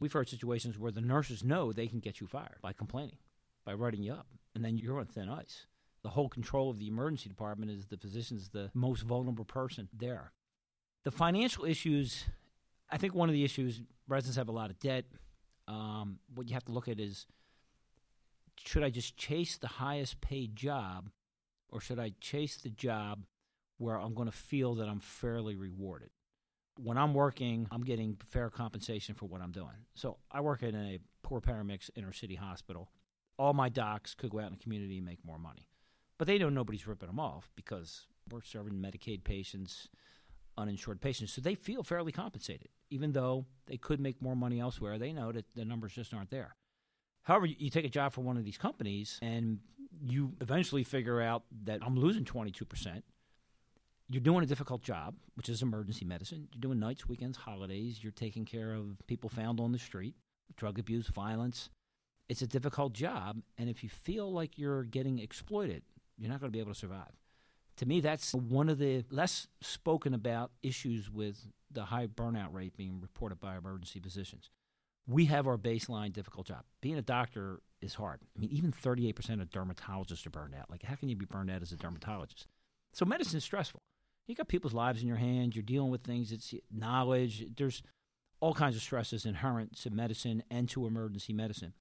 We've 0.00 0.12
heard 0.12 0.28
situations 0.28 0.78
where 0.78 0.92
the 0.92 1.00
nurses 1.00 1.42
know 1.42 1.72
they 1.72 1.88
can 1.88 2.00
get 2.00 2.20
you 2.20 2.26
fired 2.26 2.58
by 2.62 2.72
complaining, 2.72 3.18
by 3.64 3.74
writing 3.74 4.02
you 4.02 4.12
up, 4.12 4.26
and 4.54 4.64
then 4.64 4.76
you're 4.76 4.98
on 4.98 5.06
thin 5.06 5.28
ice 5.28 5.66
the 6.02 6.10
whole 6.10 6.28
control 6.28 6.70
of 6.70 6.78
the 6.78 6.88
emergency 6.88 7.28
department 7.28 7.70
is 7.70 7.86
the 7.86 7.96
physician's 7.96 8.50
the 8.50 8.70
most 8.74 9.02
vulnerable 9.02 9.44
person 9.44 9.88
there. 9.92 10.32
The 11.04 11.10
financial 11.10 11.64
issues, 11.64 12.24
I 12.90 12.96
think 12.98 13.14
one 13.14 13.28
of 13.28 13.32
the 13.32 13.44
issues 13.44 13.82
residents 14.06 14.36
have 14.36 14.48
a 14.48 14.52
lot 14.52 14.70
of 14.70 14.78
debt. 14.78 15.04
Um, 15.66 16.18
what 16.34 16.48
you 16.48 16.54
have 16.54 16.64
to 16.66 16.72
look 16.72 16.88
at 16.88 17.00
is 17.00 17.26
should 18.64 18.82
I 18.82 18.90
just 18.90 19.16
chase 19.16 19.56
the 19.56 19.66
highest 19.66 20.20
paid 20.20 20.56
job 20.56 21.10
or 21.68 21.80
should 21.80 21.98
I 21.98 22.12
chase 22.20 22.56
the 22.56 22.70
job 22.70 23.24
where 23.76 24.00
I'm 24.00 24.14
going 24.14 24.30
to 24.30 24.36
feel 24.36 24.76
that 24.76 24.88
I'm 24.88 25.00
fairly 25.00 25.56
rewarded? 25.56 26.10
When 26.80 26.96
I'm 26.96 27.12
working, 27.12 27.66
I'm 27.72 27.82
getting 27.82 28.16
fair 28.28 28.50
compensation 28.50 29.14
for 29.14 29.26
what 29.26 29.40
I'm 29.40 29.50
doing. 29.50 29.86
So 29.94 30.18
I 30.30 30.40
work 30.40 30.62
in 30.62 30.76
a 30.76 30.98
poor 31.22 31.40
payer 31.40 31.64
mix 31.64 31.90
inner 31.96 32.12
city 32.12 32.36
hospital. 32.36 32.88
All 33.36 33.52
my 33.52 33.68
docs 33.68 34.14
could 34.14 34.30
go 34.30 34.38
out 34.38 34.46
in 34.46 34.52
the 34.52 34.62
community 34.62 34.98
and 34.98 35.06
make 35.06 35.24
more 35.24 35.38
money. 35.38 35.68
But 36.18 36.28
they 36.28 36.38
know 36.38 36.48
nobody's 36.48 36.86
ripping 36.86 37.08
them 37.08 37.20
off 37.20 37.50
because 37.56 38.06
we're 38.30 38.42
serving 38.42 38.74
Medicaid 38.74 39.24
patients, 39.24 39.88
uninsured 40.56 41.00
patients. 41.00 41.32
So 41.32 41.40
they 41.40 41.54
feel 41.54 41.82
fairly 41.82 42.12
compensated. 42.12 42.68
Even 42.90 43.12
though 43.12 43.46
they 43.66 43.76
could 43.76 44.00
make 44.00 44.22
more 44.22 44.36
money 44.36 44.60
elsewhere, 44.60 44.98
they 44.98 45.12
know 45.12 45.32
that 45.32 45.46
the 45.54 45.64
numbers 45.64 45.92
just 45.94 46.14
aren't 46.14 46.30
there. 46.30 46.56
However, 47.22 47.46
you 47.46 47.70
take 47.70 47.84
a 47.84 47.90
job 47.90 48.12
for 48.12 48.22
one 48.22 48.36
of 48.36 48.44
these 48.44 48.58
companies 48.58 49.18
and 49.20 49.58
you 50.00 50.32
eventually 50.40 50.84
figure 50.84 51.20
out 51.20 51.42
that 51.64 51.80
I'm 51.82 51.96
losing 51.96 52.24
22%. 52.24 53.02
You're 54.10 54.22
doing 54.22 54.42
a 54.42 54.46
difficult 54.46 54.82
job, 54.82 55.16
which 55.34 55.50
is 55.50 55.60
emergency 55.60 56.06
medicine. 56.06 56.48
You're 56.52 56.60
doing 56.60 56.78
nights, 56.78 57.06
weekends, 57.06 57.36
holidays. 57.36 58.02
You're 58.02 58.12
taking 58.12 58.46
care 58.46 58.72
of 58.72 58.96
people 59.06 59.28
found 59.28 59.60
on 59.60 59.72
the 59.72 59.78
street, 59.78 60.14
drug 60.56 60.78
abuse, 60.78 61.08
violence. 61.08 61.68
It's 62.28 62.40
a 62.40 62.46
difficult 62.46 62.94
job. 62.94 63.42
And 63.58 63.68
if 63.68 63.82
you 63.82 63.90
feel 63.90 64.32
like 64.32 64.56
you're 64.56 64.84
getting 64.84 65.18
exploited, 65.18 65.82
you're 66.16 66.30
not 66.30 66.40
going 66.40 66.50
to 66.50 66.56
be 66.56 66.60
able 66.60 66.72
to 66.72 66.78
survive. 66.78 67.12
To 67.76 67.86
me, 67.86 68.00
that's 68.00 68.32
one 68.32 68.70
of 68.70 68.78
the 68.78 69.04
less 69.10 69.46
spoken 69.60 70.14
about 70.14 70.52
issues 70.62 71.10
with 71.10 71.46
the 71.70 71.84
high 71.84 72.06
burnout 72.06 72.52
rate 72.52 72.76
being 72.76 73.00
reported 73.00 73.38
by 73.40 73.56
emergency 73.56 74.00
physicians. 74.00 74.50
We 75.06 75.26
have 75.26 75.46
our 75.46 75.58
baseline 75.58 76.14
difficult 76.14 76.46
job. 76.46 76.64
Being 76.80 76.96
a 76.96 77.02
doctor 77.02 77.60
is 77.80 77.94
hard. 77.94 78.20
I 78.36 78.40
mean, 78.40 78.50
even 78.50 78.72
38% 78.72 79.40
of 79.40 79.50
dermatologists 79.50 80.26
are 80.26 80.30
burned 80.30 80.54
out. 80.54 80.70
Like, 80.70 80.82
how 80.82 80.96
can 80.96 81.08
you 81.08 81.16
be 81.16 81.26
burned 81.26 81.50
out 81.50 81.62
as 81.62 81.72
a 81.72 81.76
dermatologist? 81.76 82.46
So, 82.92 83.04
medicine 83.04 83.36
is 83.36 83.44
stressful. 83.44 83.82
You 84.28 84.36
got 84.36 84.46
people's 84.46 84.74
lives 84.74 85.02
in 85.02 85.08
your 85.08 85.16
hands. 85.16 85.56
You're 85.56 85.64
dealing 85.64 85.90
with 85.90 86.02
things. 86.02 86.30
It's 86.30 86.54
knowledge. 86.70 87.46
There's 87.56 87.82
all 88.40 88.54
kinds 88.54 88.76
of 88.76 88.82
stresses 88.82 89.26
inherent 89.26 89.76
to 89.80 89.90
medicine 89.90 90.44
and 90.50 90.68
to 90.68 90.86
emergency 90.86 91.32
medicine. 91.32 91.72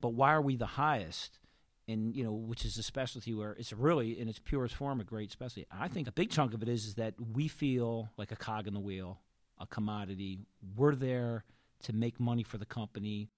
But 0.00 0.14
why 0.14 0.32
are 0.32 0.42
we 0.42 0.56
the 0.56 0.66
highest? 0.66 1.38
and 1.86 2.14
you 2.14 2.24
know, 2.24 2.32
which 2.32 2.64
is 2.64 2.78
a 2.78 2.82
specialty 2.82 3.34
where 3.34 3.52
it's 3.52 3.72
really 3.72 4.18
in 4.18 4.28
its 4.28 4.38
purest 4.38 4.74
form 4.74 5.00
a 5.00 5.04
great 5.04 5.30
specialty. 5.30 5.66
I 5.70 5.88
think 5.88 6.08
a 6.08 6.12
big 6.12 6.30
chunk 6.30 6.54
of 6.54 6.62
it 6.62 6.68
is 6.68 6.86
is 6.86 6.94
that 6.94 7.14
we 7.32 7.48
feel 7.48 8.10
like 8.16 8.32
a 8.32 8.36
cog 8.36 8.66
in 8.66 8.74
the 8.74 8.80
wheel, 8.80 9.20
a 9.58 9.66
commodity. 9.66 10.40
We're 10.76 10.94
there 10.94 11.44
to 11.82 11.92
make 11.92 12.18
money 12.18 12.42
for 12.42 12.58
the 12.58 12.64
company. 12.64 13.28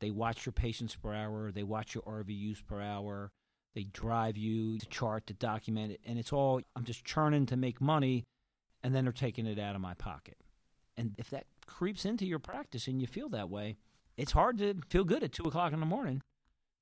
They 0.00 0.10
watch 0.10 0.44
your 0.44 0.52
patients 0.52 0.96
per 0.96 1.14
hour. 1.14 1.52
They 1.52 1.62
watch 1.62 1.94
your 1.94 2.02
RVUs 2.02 2.64
per 2.66 2.80
hour. 2.80 3.30
They 3.74 3.84
drive 3.84 4.36
you 4.36 4.78
to 4.78 4.86
chart 4.86 5.26
to 5.28 5.34
document 5.34 5.92
it, 5.92 6.00
and 6.06 6.18
it's 6.18 6.32
all 6.32 6.60
I'm 6.76 6.84
just 6.84 7.04
churning 7.04 7.46
to 7.46 7.56
make 7.56 7.80
money, 7.80 8.24
and 8.82 8.94
then 8.94 9.04
they're 9.04 9.12
taking 9.12 9.46
it 9.46 9.58
out 9.58 9.74
of 9.74 9.80
my 9.80 9.94
pocket. 9.94 10.36
And 10.96 11.14
if 11.18 11.30
that 11.30 11.46
creeps 11.66 12.04
into 12.04 12.26
your 12.26 12.38
practice 12.38 12.86
and 12.86 13.00
you 13.00 13.06
feel 13.06 13.28
that 13.30 13.48
way, 13.48 13.76
it's 14.16 14.32
hard 14.32 14.58
to 14.58 14.74
feel 14.90 15.04
good 15.04 15.22
at 15.22 15.32
two 15.32 15.44
o'clock 15.44 15.72
in 15.72 15.80
the 15.80 15.86
morning 15.86 16.22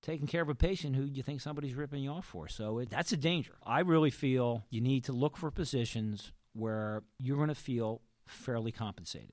taking 0.02 0.26
care 0.26 0.42
of 0.42 0.48
a 0.48 0.54
patient 0.54 0.96
who 0.96 1.04
you 1.04 1.22
think 1.22 1.40
somebody's 1.40 1.74
ripping 1.74 2.02
you 2.02 2.10
off 2.10 2.24
for. 2.24 2.48
So 2.48 2.78
it, 2.78 2.90
that's 2.90 3.12
a 3.12 3.16
danger. 3.16 3.52
I 3.64 3.80
really 3.80 4.10
feel 4.10 4.64
you 4.70 4.80
need 4.80 5.04
to 5.04 5.12
look 5.12 5.36
for 5.36 5.50
positions 5.50 6.32
where 6.52 7.02
you're 7.18 7.36
going 7.36 7.48
to 7.48 7.54
feel 7.54 8.00
fairly 8.26 8.72
compensated. 8.72 9.32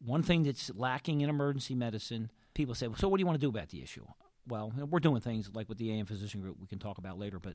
One 0.00 0.22
thing 0.22 0.44
that's 0.44 0.70
lacking 0.74 1.20
in 1.20 1.28
emergency 1.28 1.74
medicine, 1.74 2.30
people 2.54 2.74
say, 2.74 2.86
well, 2.86 2.96
so 2.96 3.08
what 3.08 3.16
do 3.16 3.22
you 3.22 3.26
want 3.26 3.40
to 3.40 3.44
do 3.44 3.50
about 3.50 3.70
the 3.70 3.82
issue? 3.82 4.06
Well, 4.48 4.72
we're 4.88 5.00
doing 5.00 5.20
things 5.20 5.50
like 5.52 5.68
with 5.68 5.78
the 5.78 5.92
AM 5.92 6.06
Physician 6.06 6.40
Group 6.40 6.56
we 6.60 6.66
can 6.66 6.78
talk 6.78 6.98
about 6.98 7.18
later, 7.18 7.38
but 7.38 7.54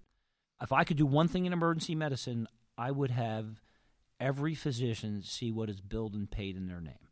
if 0.62 0.72
I 0.72 0.84
could 0.84 0.98
do 0.98 1.06
one 1.06 1.28
thing 1.28 1.46
in 1.46 1.54
emergency 1.54 1.96
medicine, 1.96 2.48
I 2.78 2.92
would 2.92 3.12
have 3.12 3.62
every 4.20 4.56
physician 4.56 5.22
see 5.24 5.52
what 5.52 5.70
is 5.70 5.82
billed 5.82 6.14
and 6.14 6.30
paid 6.30 6.56
in 6.56 6.68
their 6.68 6.80
name. 6.80 7.10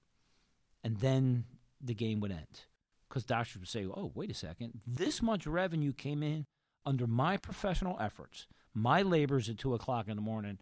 And 0.84 0.98
then 0.98 1.46
the 1.82 1.94
game 1.94 2.20
would 2.22 2.32
end. 2.32 2.62
Because 3.10 3.26
doctors 3.26 3.58
would 3.58 3.68
say, 3.68 3.86
oh, 3.86 4.12
wait 4.16 4.32
a 4.32 4.36
second, 4.36 4.80
this 4.88 5.22
much 5.22 5.46
revenue 5.46 5.92
came 5.92 6.24
in 6.24 6.46
under 6.86 7.08
my 7.08 7.38
professional 7.38 7.98
efforts, 8.00 8.48
my 8.74 9.02
labors 9.02 9.50
at 9.50 9.58
2 9.58 9.74
o'clock 9.74 10.08
in 10.08 10.16
the 10.16 10.22
morning. 10.22 10.60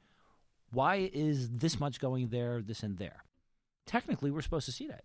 Why 0.71 1.09
is 1.13 1.49
this 1.49 1.79
much 1.79 1.99
going 1.99 2.29
there, 2.29 2.61
this, 2.61 2.81
and 2.81 2.97
there? 2.97 3.23
Technically, 3.85 4.31
we're 4.31 4.41
supposed 4.41 4.65
to 4.65 4.71
see 4.71 4.87
that. 4.87 5.03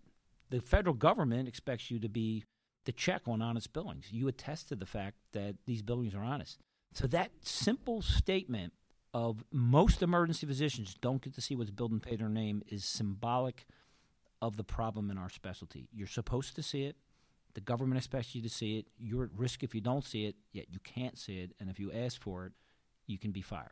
The 0.49 0.61
federal 0.61 0.95
government 0.95 1.47
expects 1.47 1.91
you 1.91 1.99
to 1.99 2.09
be 2.09 2.43
the 2.85 2.91
check 2.91 3.23
on 3.27 3.41
honest 3.41 3.73
billings. 3.73 4.05
You 4.11 4.27
attest 4.27 4.69
to 4.69 4.75
the 4.75 4.85
fact 4.85 5.17
that 5.33 5.55
these 5.65 5.81
billings 5.81 6.15
are 6.15 6.23
honest. 6.23 6.59
So 6.93 7.07
that 7.07 7.31
simple 7.41 8.01
statement 8.01 8.73
of 9.13 9.43
most 9.51 10.01
emergency 10.01 10.45
physicians 10.45 10.95
don't 11.01 11.21
get 11.21 11.33
to 11.35 11.41
see 11.41 11.55
what's 11.55 11.71
billed 11.71 11.91
and 11.91 12.01
paid 12.01 12.19
their 12.19 12.29
name 12.29 12.63
is 12.67 12.85
symbolic 12.85 13.65
of 14.41 14.57
the 14.57 14.63
problem 14.63 15.09
in 15.09 15.17
our 15.17 15.29
specialty. 15.29 15.87
You're 15.93 16.07
supposed 16.07 16.55
to 16.55 16.63
see 16.63 16.83
it. 16.83 16.95
The 17.53 17.61
government 17.61 17.97
expects 17.97 18.35
you 18.35 18.41
to 18.41 18.49
see 18.49 18.77
it. 18.77 18.87
You're 18.97 19.23
at 19.23 19.29
risk 19.35 19.63
if 19.63 19.73
you 19.73 19.81
don't 19.81 20.03
see 20.03 20.25
it, 20.25 20.35
yet 20.51 20.65
you 20.69 20.79
can't 20.79 21.17
see 21.17 21.39
it. 21.39 21.51
And 21.59 21.69
if 21.69 21.79
you 21.79 21.91
ask 21.91 22.21
for 22.21 22.45
it, 22.45 22.51
you 23.07 23.17
can 23.17 23.31
be 23.31 23.41
fired. 23.41 23.71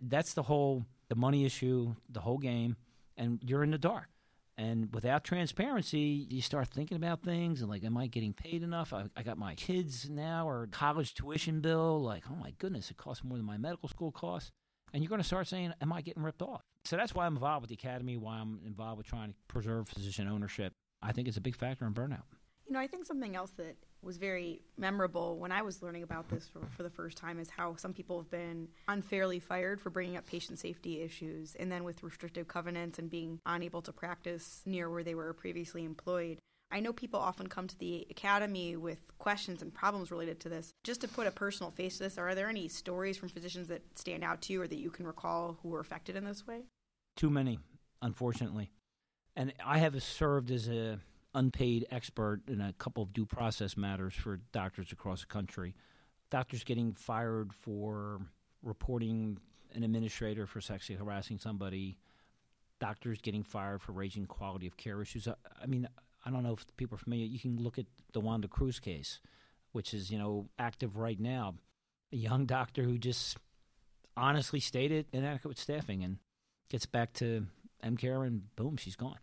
That's 0.00 0.34
the 0.34 0.42
whole 0.42 0.84
the 1.08 1.14
money 1.14 1.44
issue, 1.44 1.94
the 2.08 2.20
whole 2.20 2.38
game, 2.38 2.76
and 3.16 3.40
you're 3.42 3.64
in 3.64 3.70
the 3.70 3.78
dark. 3.78 4.08
And 4.58 4.92
without 4.92 5.22
transparency, 5.22 6.26
you 6.28 6.42
start 6.42 6.66
thinking 6.66 6.96
about 6.96 7.22
things 7.22 7.60
and 7.60 7.70
like, 7.70 7.84
am 7.84 7.96
I 7.96 8.08
getting 8.08 8.32
paid 8.32 8.64
enough? 8.64 8.92
I, 8.92 9.04
I, 9.16 9.22
got 9.22 9.38
my 9.38 9.54
kids 9.54 10.10
now 10.10 10.48
or 10.48 10.66
college 10.72 11.14
tuition 11.14 11.60
bill. 11.60 12.02
Like, 12.02 12.24
oh 12.28 12.34
my 12.34 12.52
goodness, 12.58 12.90
it 12.90 12.96
costs 12.96 13.22
more 13.22 13.36
than 13.36 13.46
my 13.46 13.56
medical 13.56 13.88
school 13.88 14.10
costs. 14.10 14.50
And 14.92 15.00
you're 15.00 15.10
going 15.10 15.20
to 15.20 15.26
start 15.26 15.46
saying, 15.46 15.74
am 15.80 15.92
I 15.92 16.00
getting 16.00 16.24
ripped 16.24 16.42
off? 16.42 16.64
So 16.84 16.96
that's 16.96 17.14
why 17.14 17.26
I'm 17.26 17.34
involved 17.34 17.62
with 17.62 17.68
the 17.68 17.74
academy, 17.74 18.16
why 18.16 18.38
I'm 18.38 18.58
involved 18.66 18.98
with 18.98 19.06
trying 19.06 19.30
to 19.30 19.34
preserve 19.46 19.86
physician 19.86 20.26
ownership. 20.26 20.72
I 21.00 21.12
think 21.12 21.28
it's 21.28 21.36
a 21.36 21.40
big 21.40 21.54
factor 21.54 21.86
in 21.86 21.94
burnout. 21.94 22.24
You 22.66 22.72
know, 22.72 22.80
I 22.80 22.88
think 22.88 23.06
something 23.06 23.36
else 23.36 23.52
that 23.52 23.76
was 24.02 24.16
very 24.16 24.60
memorable 24.76 25.38
when 25.38 25.52
I 25.52 25.62
was 25.62 25.82
learning 25.82 26.02
about 26.02 26.28
this 26.28 26.48
for, 26.48 26.60
for, 26.76 26.82
the 26.82 26.90
first 26.90 27.16
time 27.16 27.38
is 27.38 27.50
how 27.50 27.76
some 27.76 27.92
people 27.92 28.18
have 28.18 28.30
been 28.30 28.68
unfairly 28.86 29.40
fired 29.40 29.80
for 29.80 29.90
bringing 29.90 30.16
up 30.16 30.26
patient 30.26 30.58
safety 30.58 31.00
issues 31.00 31.54
and 31.56 31.70
then 31.70 31.84
with 31.84 32.02
restrictive 32.02 32.48
covenants 32.48 32.98
and 32.98 33.10
being 33.10 33.40
unable 33.44 33.82
to 33.82 33.92
practice 33.92 34.62
near 34.64 34.88
where 34.88 35.02
they 35.02 35.14
were 35.14 35.32
previously 35.32 35.84
employed. 35.84 36.38
I 36.70 36.80
know 36.80 36.92
people 36.92 37.18
often 37.18 37.46
come 37.46 37.66
to 37.66 37.78
the 37.78 38.06
academy 38.10 38.76
with 38.76 38.98
questions 39.18 39.62
and 39.62 39.72
problems 39.72 40.10
related 40.10 40.38
to 40.40 40.48
this. 40.48 40.70
Just 40.84 41.00
to 41.00 41.08
put 41.08 41.26
a 41.26 41.30
personal 41.30 41.70
face 41.70 41.96
to 41.96 42.04
this, 42.04 42.18
are 42.18 42.34
there 42.34 42.48
any 42.48 42.68
stories 42.68 43.16
from 43.16 43.30
physicians 43.30 43.68
that 43.68 43.82
stand 43.98 44.22
out 44.22 44.42
to 44.42 44.52
you 44.52 44.62
or 44.62 44.68
that 44.68 44.78
you 44.78 44.90
can 44.90 45.06
recall 45.06 45.58
who 45.62 45.70
were 45.70 45.80
affected 45.80 46.14
in 46.14 46.24
this 46.24 46.46
way? 46.46 46.64
Too 47.16 47.30
many, 47.30 47.58
unfortunately. 48.02 48.70
And 49.34 49.54
I 49.64 49.78
have 49.78 50.00
served 50.02 50.50
as 50.50 50.68
a 50.68 50.98
unpaid 51.38 51.86
expert 51.90 52.40
in 52.48 52.60
a 52.60 52.72
couple 52.74 53.02
of 53.02 53.12
due 53.12 53.24
process 53.24 53.76
matters 53.76 54.14
for 54.14 54.40
doctors 54.52 54.90
across 54.90 55.20
the 55.20 55.26
country. 55.26 55.74
Doctors 56.30 56.64
getting 56.64 56.92
fired 56.92 57.54
for 57.54 58.20
reporting 58.62 59.38
an 59.72 59.84
administrator 59.84 60.46
for 60.46 60.60
sexually 60.60 60.98
harassing 60.98 61.38
somebody, 61.38 61.96
doctors 62.80 63.20
getting 63.20 63.44
fired 63.44 63.80
for 63.80 63.92
raising 63.92 64.26
quality 64.26 64.66
of 64.66 64.76
care 64.76 65.00
issues. 65.00 65.28
I, 65.28 65.34
I 65.62 65.66
mean, 65.66 65.88
I 66.26 66.30
don't 66.30 66.42
know 66.42 66.54
if 66.54 66.66
people 66.76 66.96
are 66.96 66.98
familiar. 66.98 67.26
You 67.26 67.38
can 67.38 67.56
look 67.56 67.78
at 67.78 67.86
the 68.12 68.20
Wanda 68.20 68.48
Cruz 68.48 68.80
case, 68.80 69.20
which 69.72 69.94
is 69.94 70.10
you 70.10 70.18
know 70.18 70.48
active 70.58 70.96
right 70.96 71.20
now. 71.20 71.54
A 72.12 72.16
young 72.16 72.46
doctor 72.46 72.82
who 72.82 72.98
just 72.98 73.36
honestly 74.16 74.60
stated 74.60 75.06
inadequate 75.12 75.58
staffing 75.58 76.02
and 76.02 76.18
gets 76.68 76.86
back 76.86 77.12
to 77.14 77.46
EmCare 77.84 78.26
and 78.26 78.54
boom, 78.56 78.76
she's 78.76 78.96
gone 78.96 79.18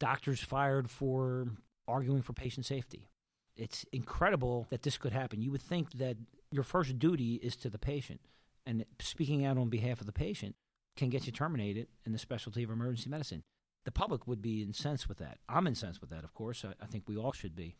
doctors 0.00 0.40
fired 0.40 0.90
for 0.90 1.46
arguing 1.86 2.22
for 2.22 2.32
patient 2.32 2.66
safety. 2.66 3.08
It's 3.56 3.84
incredible 3.92 4.66
that 4.70 4.82
this 4.82 4.98
could 4.98 5.12
happen. 5.12 5.42
You 5.42 5.52
would 5.52 5.60
think 5.60 5.92
that 5.92 6.16
your 6.50 6.64
first 6.64 6.98
duty 6.98 7.34
is 7.34 7.54
to 7.56 7.70
the 7.70 7.78
patient, 7.78 8.20
and 8.66 8.84
speaking 8.98 9.44
out 9.44 9.58
on 9.58 9.68
behalf 9.68 10.00
of 10.00 10.06
the 10.06 10.12
patient 10.12 10.56
can 10.96 11.10
get 11.10 11.26
you 11.26 11.32
terminated 11.32 11.86
in 12.04 12.12
the 12.12 12.18
specialty 12.18 12.62
of 12.62 12.70
emergency 12.70 13.08
medicine. 13.08 13.42
The 13.84 13.92
public 13.92 14.26
would 14.26 14.42
be 14.42 14.62
incensed 14.62 15.08
with 15.08 15.18
that. 15.18 15.38
I'm 15.48 15.66
incensed 15.66 16.00
with 16.00 16.10
that, 16.10 16.24
of 16.24 16.34
course. 16.34 16.64
I, 16.64 16.72
I 16.82 16.86
think 16.86 17.04
we 17.06 17.16
all 17.16 17.32
should 17.32 17.54
be. 17.54 17.76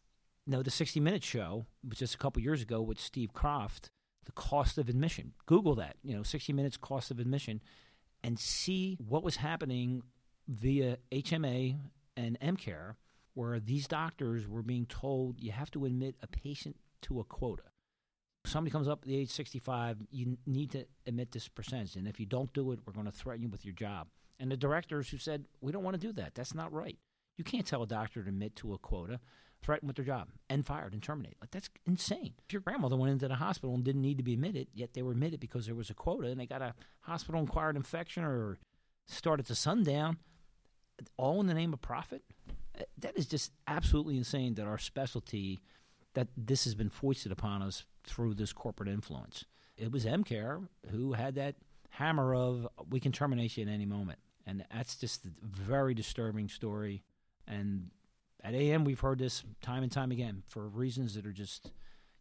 No, 0.47 0.63
the 0.63 0.71
60 0.71 1.01
Minute 1.01 1.23
show, 1.23 1.67
which 1.83 1.99
just 1.99 2.15
a 2.15 2.19
couple 2.19 2.43
years 2.43 2.63
ago 2.63 2.81
with 2.81 3.01
Steve 3.01 3.33
Kroft, 3.35 3.91
the 4.25 4.33
cost 4.33 4.79
of 4.79 4.89
admission. 4.89 5.33
Google 5.47 5.75
that, 5.77 5.97
you 6.03 6.15
know, 6.15 6.23
60 6.23 6.53
Minutes 6.53 6.77
cost 6.77 7.11
of 7.11 7.19
admission, 7.19 7.61
and 8.23 8.39
see 8.39 8.97
what 9.07 9.23
was 9.23 9.37
happening 9.37 10.03
via 10.49 10.97
HMA 11.13 11.77
and 12.21 12.39
EmCare 12.41 12.95
where 13.35 13.61
these 13.61 13.87
doctors 13.87 14.49
were 14.49 14.63
being 14.63 14.87
told 14.87 15.41
you 15.41 15.53
have 15.53 15.71
to 15.71 15.85
admit 15.85 16.17
a 16.23 16.27
patient 16.27 16.77
to 17.03 17.21
a 17.21 17.25
quota. 17.25 17.63
Somebody 18.45 18.73
comes 18.73 18.89
up 18.89 19.01
at 19.03 19.09
the 19.09 19.17
age 19.17 19.31
65, 19.31 19.99
you 20.11 20.39
need 20.47 20.71
to 20.73 20.87
admit 21.07 21.33
this 21.33 21.49
percentage. 21.49 21.97
And 21.97 22.09
if 22.09 22.19
you 22.19 22.27
don't 22.27 22.53
do 22.53 22.73
it, 22.73 22.81
we're 22.85 22.93
going 22.93 23.07
to 23.07 23.13
threaten 23.13 23.43
you 23.43 23.49
with 23.49 23.65
your 23.65 23.75
job. 23.75 24.09
And 24.39 24.51
the 24.51 24.57
directors 24.57 25.11
who 25.11 25.19
said, 25.19 25.45
we 25.61 25.73
don't 25.73 25.85
want 25.85 26.01
to 26.01 26.07
do 26.07 26.13
that. 26.15 26.35
That's 26.35 26.55
not 26.55 26.73
right. 26.73 26.99
You 27.37 27.45
can't 27.45 27.67
tell 27.67 27.83
a 27.83 27.87
doctor 27.87 28.23
to 28.23 28.29
admit 28.29 28.57
to 28.57 28.73
a 28.73 28.79
quota, 28.79 29.21
threaten 29.63 29.87
with 29.87 29.97
their 29.97 30.05
job, 30.05 30.29
and 30.49 30.67
fired 30.67 30.95
and 30.95 31.03
terminate. 31.03 31.37
Like 31.41 31.51
that's 31.51 31.69
insane. 31.87 32.33
If 32.47 32.53
your 32.53 32.63
grandmother 32.63 32.97
went 32.97 33.13
into 33.13 33.29
the 33.29 33.35
hospital 33.35 33.75
and 33.75 33.85
didn't 33.85 34.03
need 34.03 34.17
to 34.17 34.25
be 34.25 34.35
admitted, 34.35 34.69
yet 34.73 34.95
they 34.95 35.03
were 35.03 35.13
admitted 35.13 35.41
because 35.41 35.67
there 35.67 35.75
was 35.75 35.91
a 35.91 35.95
quota 35.95 36.29
and 36.29 36.41
they 36.41 36.47
got 36.47 36.63
a 36.63 36.75
hospital 37.01 37.43
acquired 37.43 37.77
infection 37.77 38.25
or 38.25 38.59
started 39.07 39.47
to 39.47 39.55
sundown, 39.55 40.19
all 41.17 41.41
in 41.41 41.47
the 41.47 41.55
name 41.55 41.73
of 41.73 41.81
profit. 41.81 42.23
Uh, 42.79 42.85
that 42.99 43.17
is 43.17 43.27
just 43.27 43.53
absolutely 43.67 44.17
insane 44.17 44.55
that 44.55 44.67
our 44.67 44.79
specialty, 44.79 45.61
that 46.15 46.29
this 46.37 46.65
has 46.65 46.75
been 46.75 46.91
foisted 46.91 47.33
upon 47.33 47.63
us 47.63 47.85
through 48.05 48.35
this 48.35 48.53
corporate 48.53 48.89
influence. 48.89 49.45
It 49.77 49.91
was 49.91 50.05
EmCare 50.05 50.69
who 50.91 51.15
had 51.15 51.35
that 51.37 51.57
hammer 51.91 52.35
of 52.35 52.69
we 52.89 53.01
can 53.01 53.13
terminate 53.13 53.57
you 53.57 53.65
at 53.65 53.71
any 53.71 53.87
moment. 53.87 54.19
And 54.47 54.65
that's 54.73 54.97
just 54.97 55.27
a 55.27 55.31
very 55.43 55.95
disturbing 55.95 56.49
story. 56.49 57.03
And 57.47 57.91
at 58.43 58.55
AM, 58.55 58.85
we've 58.85 59.01
heard 59.01 59.19
this 59.19 59.45
time 59.61 59.83
and 59.83 59.93
time 59.93 60.11
again 60.11 60.43
for 60.49 60.69
reasons 60.69 61.15
that 61.15 61.27
are 61.27 61.33
just 61.33 61.71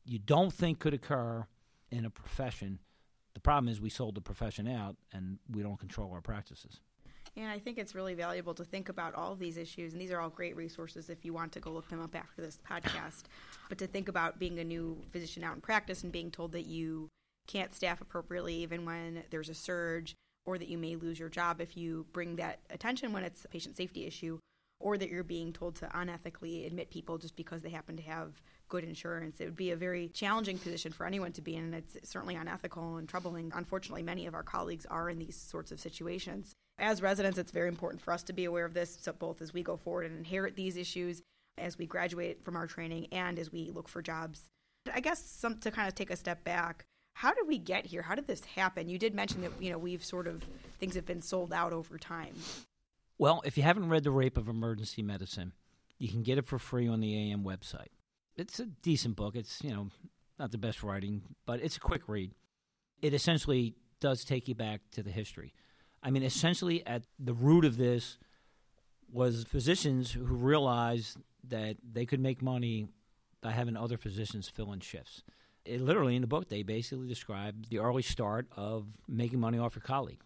you 0.05 0.19
don't 0.19 0.51
think 0.51 0.79
could 0.79 0.93
occur 0.93 1.45
in 1.91 2.05
a 2.05 2.09
profession. 2.09 2.79
The 3.33 3.39
problem 3.39 3.71
is 3.71 3.79
we 3.79 3.89
sold 3.89 4.15
the 4.15 4.21
profession 4.21 4.67
out 4.67 4.95
and 5.13 5.38
we 5.50 5.62
don't 5.62 5.79
control 5.79 6.12
our 6.12 6.21
practices. 6.21 6.79
And 7.38 7.48
I 7.48 7.59
think 7.59 7.77
it's 7.77 7.95
really 7.95 8.15
valuable 8.15 8.53
to 8.55 8.65
think 8.65 8.89
about 8.89 9.15
all 9.15 9.31
of 9.31 9.39
these 9.39 9.57
issues. 9.57 9.93
And 9.93 10.01
these 10.01 10.12
are 10.12 10.19
all 10.19 10.29
great 10.29 10.55
resources 10.55 11.09
if 11.09 11.24
you 11.24 11.33
want 11.33 11.51
to 11.53 11.59
go 11.59 11.71
look 11.71 11.89
them 11.89 12.01
up 12.01 12.15
after 12.15 12.41
this 12.41 12.59
podcast. 12.69 13.24
But 13.69 13.77
to 13.77 13.88
think 13.88 14.09
about 14.09 14.39
being 14.39 14.59
a 14.59 14.63
new 14.63 14.98
physician 15.12 15.43
out 15.43 15.55
in 15.55 15.62
practice 15.62 16.03
and 16.03 16.12
being 16.12 16.31
told 16.31 16.51
that 16.53 16.65
you 16.65 17.09
can't 17.48 17.74
staff 17.74 18.01
appropriately 18.01 18.55
even 18.55 18.86
when 18.86 19.24
there's 19.29 19.50
a 19.50 19.53
surge, 19.53 20.15
or 20.45 20.57
that 20.57 20.69
you 20.69 20.77
may 20.77 20.95
lose 20.95 21.19
your 21.19 21.29
job 21.29 21.62
if 21.62 21.77
you 21.77 22.05
bring 22.13 22.36
that 22.38 22.59
attention 22.69 23.13
when 23.13 23.24
it's 23.24 23.45
a 23.45 23.48
patient 23.48 23.77
safety 23.77 24.05
issue, 24.05 24.39
or 24.79 24.98
that 24.98 25.09
you're 25.09 25.24
being 25.24 25.53
told 25.53 25.75
to 25.75 25.86
unethically 25.88 26.65
admit 26.65 26.89
people 26.89 27.17
just 27.17 27.36
because 27.36 27.62
they 27.62 27.69
happen 27.69 27.98
to 27.98 28.03
have 28.03 28.41
good 28.67 28.83
insurance. 28.83 29.39
It 29.41 29.45
would 29.45 29.55
be 29.55 29.71
a 29.71 29.75
very 29.75 30.09
challenging 30.09 30.57
position 30.57 30.91
for 30.91 31.05
anyone 31.05 31.31
to 31.33 31.41
be 31.41 31.55
in, 31.55 31.65
and 31.65 31.75
it's 31.75 31.98
certainly 32.09 32.36
unethical 32.36 32.98
and 32.98 33.09
troubling. 33.09 33.51
Unfortunately, 33.55 34.03
many 34.03 34.25
of 34.27 34.33
our 34.33 34.43
colleagues 34.43 34.86
are 34.86 35.09
in 35.09 35.19
these 35.19 35.36
sorts 35.36 35.71
of 35.71 35.79
situations 35.79 36.53
as 36.79 37.01
residents, 37.01 37.38
it's 37.38 37.51
very 37.51 37.67
important 37.67 38.01
for 38.01 38.12
us 38.12 38.24
to 38.24 38.33
be 38.33 38.45
aware 38.45 38.65
of 38.65 38.74
this, 38.74 38.98
so 39.01 39.12
both 39.12 39.41
as 39.41 39.53
we 39.53 39.63
go 39.63 39.77
forward 39.77 40.05
and 40.05 40.17
inherit 40.17 40.55
these 40.55 40.77
issues, 40.77 41.21
as 41.57 41.77
we 41.77 41.86
graduate 41.86 42.43
from 42.43 42.55
our 42.55 42.67
training, 42.67 43.07
and 43.12 43.38
as 43.38 43.51
we 43.51 43.71
look 43.71 43.88
for 43.88 44.01
jobs. 44.01 44.50
I 44.93 45.00
guess 45.00 45.24
some 45.24 45.57
to 45.59 45.71
kind 45.71 45.88
of 45.88 45.95
take 45.95 46.09
a 46.09 46.15
step 46.15 46.43
back. 46.43 46.86
How 47.13 47.33
did 47.33 47.48
we 47.48 47.57
get 47.57 47.86
here? 47.86 48.01
How 48.01 48.15
did 48.15 48.27
this 48.27 48.45
happen? 48.45 48.88
You 48.88 48.98
did 48.98 49.13
mention 49.13 49.41
that 49.41 49.51
you 49.59 49.71
know 49.71 49.77
we've 49.77 50.03
sort 50.03 50.25
of 50.27 50.43
things 50.79 50.95
have 50.95 51.05
been 51.05 51.21
sold 51.21 51.51
out 51.51 51.74
over 51.74 51.98
time. 51.98 52.33
Well, 53.17 53.41
if 53.43 53.57
you 53.57 53.63
haven't 53.63 53.89
read 53.89 54.05
The 54.05 54.12
Rape 54.12 54.38
of 54.38 54.48
Emergency 54.48 55.01
Medicine, 55.01 55.51
you 55.98 56.07
can 56.07 56.24
get 56.24 56.38
it 56.38 56.45
for 56.45 56.57
free 56.57 56.88
on 56.88 57.01
the 57.01 57.31
AM 57.31 57.43
website. 57.43 57.89
It's 58.38 58.62
a 58.62 58.65
decent 58.65 59.17
book. 59.17 59.36
It's, 59.36 59.62
you 59.62 59.71
know, 59.71 59.89
not 60.39 60.53
the 60.53 60.57
best 60.57 60.81
writing, 60.81 61.24
but 61.45 61.59
it's 61.62 61.75
a 61.75 61.81
quick 61.81 62.03
read. 62.07 62.31
It 63.01 63.13
essentially 63.13 63.75
does 64.00 64.24
take 64.24 64.48
you 64.48 64.55
back 64.55 64.79
to 64.91 65.03
the 65.03 65.12
history. 65.12 65.53
I 66.01 66.12
mean, 66.12 66.24
essentially, 66.24 66.86
at 66.86 67.03
the 67.18 67.34
root 67.34 67.65
of 67.65 67.77
this 67.77 68.18
was 69.12 69.44
physicians 69.44 70.12
who 70.12 70.24
realized 70.24 71.18
that 71.48 71.77
they 71.84 72.06
could 72.06 72.20
make 72.20 72.41
money 72.41 72.88
by 73.41 73.51
having 73.51 73.75
other 73.75 73.98
physicians 73.98 74.50
fill 74.50 74.72
in 74.72 74.79
shifts. 74.79 75.24
It, 75.65 75.82
literally, 75.82 76.15
in 76.15 76.22
the 76.22 76.27
book, 76.27 76.50
they 76.50 76.63
basically 76.63 77.08
describe 77.08 77.68
the 77.70 77.79
early 77.79 78.01
start 78.01 78.48
of 78.56 78.88
making 79.08 79.39
money 79.39 79.58
off 79.58 79.75
your 79.75 79.82
colleague. 79.82 80.22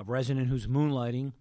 A 0.00 0.04
resident 0.04 0.48
who's 0.48 0.66
moonlighting, 0.66 1.32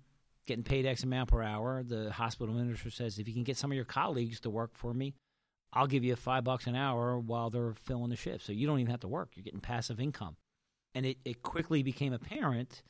getting 0.45 0.63
paid 0.63 0.85
X 0.85 1.03
amount 1.03 1.29
per 1.29 1.41
hour, 1.41 1.83
the 1.83 2.11
hospital 2.11 2.55
administrator 2.55 2.95
says, 2.95 3.19
if 3.19 3.27
you 3.27 3.33
can 3.33 3.43
get 3.43 3.57
some 3.57 3.71
of 3.71 3.75
your 3.75 3.85
colleagues 3.85 4.39
to 4.41 4.49
work 4.49 4.71
for 4.73 4.93
me, 4.93 5.13
I'll 5.73 5.87
give 5.87 6.03
you 6.03 6.15
five 6.15 6.43
bucks 6.43 6.67
an 6.67 6.75
hour 6.75 7.19
while 7.19 7.49
they're 7.49 7.73
filling 7.73 8.09
the 8.09 8.15
shift. 8.15 8.45
So 8.45 8.53
you 8.53 8.65
don't 8.65 8.79
even 8.79 8.91
have 8.91 9.01
to 9.01 9.07
work. 9.07 9.31
You're 9.35 9.43
getting 9.43 9.59
passive 9.59 9.99
income. 9.99 10.37
And 10.93 11.05
it, 11.05 11.17
it 11.25 11.41
quickly 11.41 11.83
became 11.83 12.13
apparent 12.13 12.81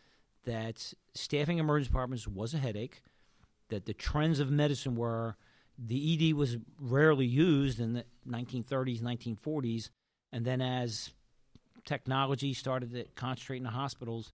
that 0.46 0.94
staffing 1.14 1.58
emergency 1.58 1.90
departments 1.90 2.28
was 2.28 2.54
a 2.54 2.58
headache, 2.58 3.02
that 3.70 3.86
the 3.86 3.94
trends 3.94 4.40
of 4.40 4.52
medicine 4.52 4.96
were 4.96 5.36
the 5.78 6.30
ED 6.30 6.36
was 6.36 6.58
rarely 6.80 7.26
used 7.26 7.80
in 7.80 7.94
the 7.94 8.06
1930s, 8.28 9.02
1940s, 9.02 9.90
and 10.32 10.46
then 10.46 10.62
as 10.62 11.12
technology 11.86 12.54
started 12.54 12.94
to 12.94 13.06
concentrate 13.16 13.58
in 13.58 13.64
the 13.64 13.70
hospitals, 13.70 14.32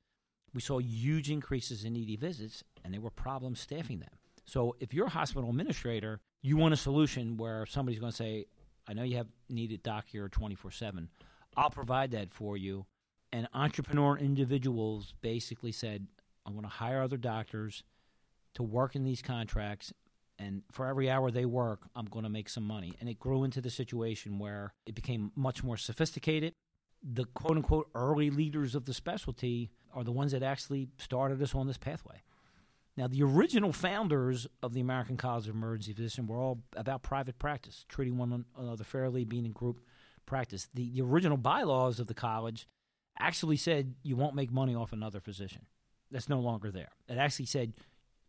we 0.53 0.61
saw 0.61 0.79
huge 0.79 1.31
increases 1.31 1.83
in 1.83 1.95
ED 1.95 2.19
visits, 2.19 2.63
and 2.83 2.93
there 2.93 3.01
were 3.01 3.09
problems 3.09 3.59
staffing 3.59 3.99
them. 3.99 4.09
So 4.45 4.75
if 4.79 4.93
you're 4.93 5.07
a 5.07 5.09
hospital 5.09 5.49
administrator, 5.49 6.19
you 6.41 6.57
want 6.57 6.73
a 6.73 6.77
solution 6.77 7.37
where 7.37 7.65
somebody's 7.65 7.99
going 7.99 8.11
to 8.11 8.17
say, 8.17 8.45
I 8.87 8.93
know 8.93 9.03
you 9.03 9.17
have 9.17 9.27
needed 9.49 9.83
doc 9.83 10.05
here 10.07 10.27
24 10.27 10.71
7. 10.71 11.09
I'll 11.55 11.69
provide 11.69 12.11
that 12.11 12.31
for 12.31 12.57
you. 12.57 12.85
And 13.31 13.47
entrepreneur 13.53 14.17
individuals 14.17 15.13
basically 15.21 15.71
said, 15.71 16.07
I'm 16.45 16.53
going 16.53 16.63
to 16.63 16.69
hire 16.69 17.01
other 17.01 17.17
doctors 17.17 17.83
to 18.55 18.63
work 18.63 18.95
in 18.95 19.03
these 19.03 19.21
contracts. 19.21 19.93
And 20.37 20.63
for 20.71 20.87
every 20.87 21.09
hour 21.09 21.31
they 21.31 21.45
work, 21.45 21.87
I'm 21.95 22.05
going 22.05 22.23
to 22.23 22.29
make 22.29 22.49
some 22.49 22.63
money. 22.63 22.93
And 22.99 23.07
it 23.07 23.19
grew 23.19 23.43
into 23.43 23.61
the 23.61 23.69
situation 23.69 24.39
where 24.39 24.73
it 24.85 24.95
became 24.95 25.31
much 25.35 25.63
more 25.63 25.77
sophisticated. 25.77 26.53
The 27.03 27.25
quote 27.25 27.57
unquote 27.57 27.89
early 27.95 28.29
leaders 28.29 28.75
of 28.75 28.85
the 28.85 28.93
specialty 28.93 29.71
are 29.93 30.03
the 30.03 30.11
ones 30.11 30.31
that 30.31 30.43
actually 30.43 30.89
started 30.97 31.41
us 31.41 31.55
on 31.55 31.67
this 31.67 31.77
pathway. 31.77 32.21
Now, 32.97 33.07
the 33.07 33.23
original 33.23 33.71
founders 33.71 34.47
of 34.61 34.73
the 34.73 34.81
American 34.81 35.15
College 35.15 35.47
of 35.47 35.55
Emergency 35.55 35.93
Physicians 35.93 36.27
were 36.27 36.37
all 36.37 36.59
about 36.75 37.01
private 37.01 37.39
practice, 37.39 37.85
treating 37.87 38.17
one 38.17 38.45
another 38.57 38.83
fairly, 38.83 39.23
being 39.23 39.45
in 39.45 39.53
group 39.53 39.79
practice. 40.25 40.67
The, 40.73 40.91
the 40.91 41.01
original 41.01 41.37
bylaws 41.37 41.99
of 41.99 42.07
the 42.07 42.13
college 42.13 42.67
actually 43.21 43.57
said 43.57 43.95
you 44.03 44.15
won't 44.15 44.35
make 44.35 44.51
money 44.51 44.75
off 44.75 44.93
another 44.93 45.19
physician. 45.19 45.65
That's 46.09 46.29
no 46.29 46.39
longer 46.39 46.71
there. 46.71 46.89
It 47.07 47.17
actually 47.17 47.45
said, 47.45 47.73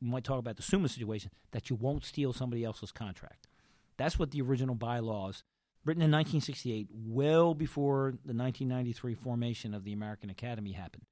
we 0.00 0.08
might 0.08 0.24
talk 0.24 0.38
about 0.38 0.56
the 0.56 0.62
Summa 0.62 0.88
situation, 0.88 1.30
that 1.50 1.70
you 1.70 1.76
won't 1.76 2.04
steal 2.04 2.32
somebody 2.32 2.64
else's 2.64 2.92
contract. 2.92 3.48
That's 3.96 4.18
what 4.18 4.30
the 4.30 4.42
original 4.42 4.74
bylaws, 4.74 5.42
written 5.84 6.02
in 6.02 6.10
1968, 6.10 6.88
well 6.92 7.54
before 7.54 8.12
the 8.24 8.34
1993 8.34 9.14
formation 9.14 9.74
of 9.74 9.84
the 9.84 9.92
American 9.92 10.30
Academy 10.30 10.72
happened. 10.72 11.04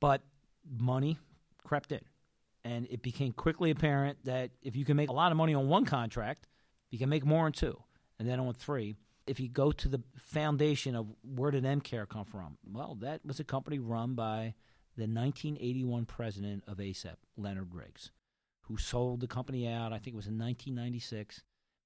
But 0.00 0.22
money 0.78 1.18
crept 1.64 1.92
in 1.92 2.00
and 2.64 2.86
it 2.90 3.02
became 3.02 3.32
quickly 3.32 3.70
apparent 3.70 4.18
that 4.24 4.50
if 4.62 4.74
you 4.74 4.84
can 4.84 4.96
make 4.96 5.10
a 5.10 5.12
lot 5.12 5.30
of 5.30 5.36
money 5.36 5.54
on 5.54 5.68
one 5.68 5.84
contract, 5.84 6.48
you 6.90 6.98
can 6.98 7.08
make 7.08 7.24
more 7.24 7.44
on 7.44 7.52
two, 7.52 7.78
and 8.18 8.28
then 8.28 8.40
on 8.40 8.54
three. 8.54 8.96
If 9.26 9.40
you 9.40 9.48
go 9.48 9.72
to 9.72 9.88
the 9.88 10.02
foundation 10.16 10.94
of 10.94 11.06
where 11.22 11.50
did 11.50 11.64
EmCare 11.64 12.08
come 12.08 12.26
from? 12.26 12.58
Well, 12.64 12.96
that 13.00 13.24
was 13.24 13.40
a 13.40 13.44
company 13.44 13.78
run 13.78 14.14
by 14.14 14.54
the 14.96 15.04
1981 15.04 16.04
president 16.04 16.64
of 16.66 16.78
ACEP, 16.78 17.16
Leonard 17.36 17.74
Riggs, 17.74 18.10
who 18.62 18.76
sold 18.76 19.20
the 19.20 19.26
company 19.26 19.66
out, 19.66 19.92
I 19.92 19.98
think 19.98 20.08
it 20.08 20.16
was 20.16 20.26
in 20.26 20.38
1996, 20.38 21.42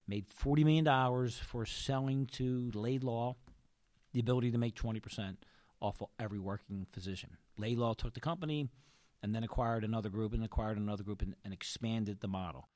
made 0.07 0.27
$40 0.29 0.65
million 0.65 1.31
for 1.31 1.65
selling 1.65 2.27
to 2.33 2.71
Laidlaw 2.75 3.35
the 4.13 4.21
ability 4.21 4.51
to 4.51 4.59
make 4.59 4.75
20% 4.75 5.37
off 5.81 6.03
of 6.03 6.09
every 6.19 6.39
working 6.39 6.87
physician. 6.91 7.37
Laidlaw 7.57 7.95
took 7.95 8.15
the 8.15 8.21
company, 8.21 8.69
and 9.23 9.35
then 9.35 9.45
acquired 9.45 9.85
another 9.85 10.09
group 10.09 10.33
and 10.33 10.45
acquired 10.45 10.79
another 10.79 11.03
group 11.03 11.23
and, 11.23 11.35
and 11.45 11.53
expanded 11.53 12.21
the 12.21 12.29
model. 12.29 12.69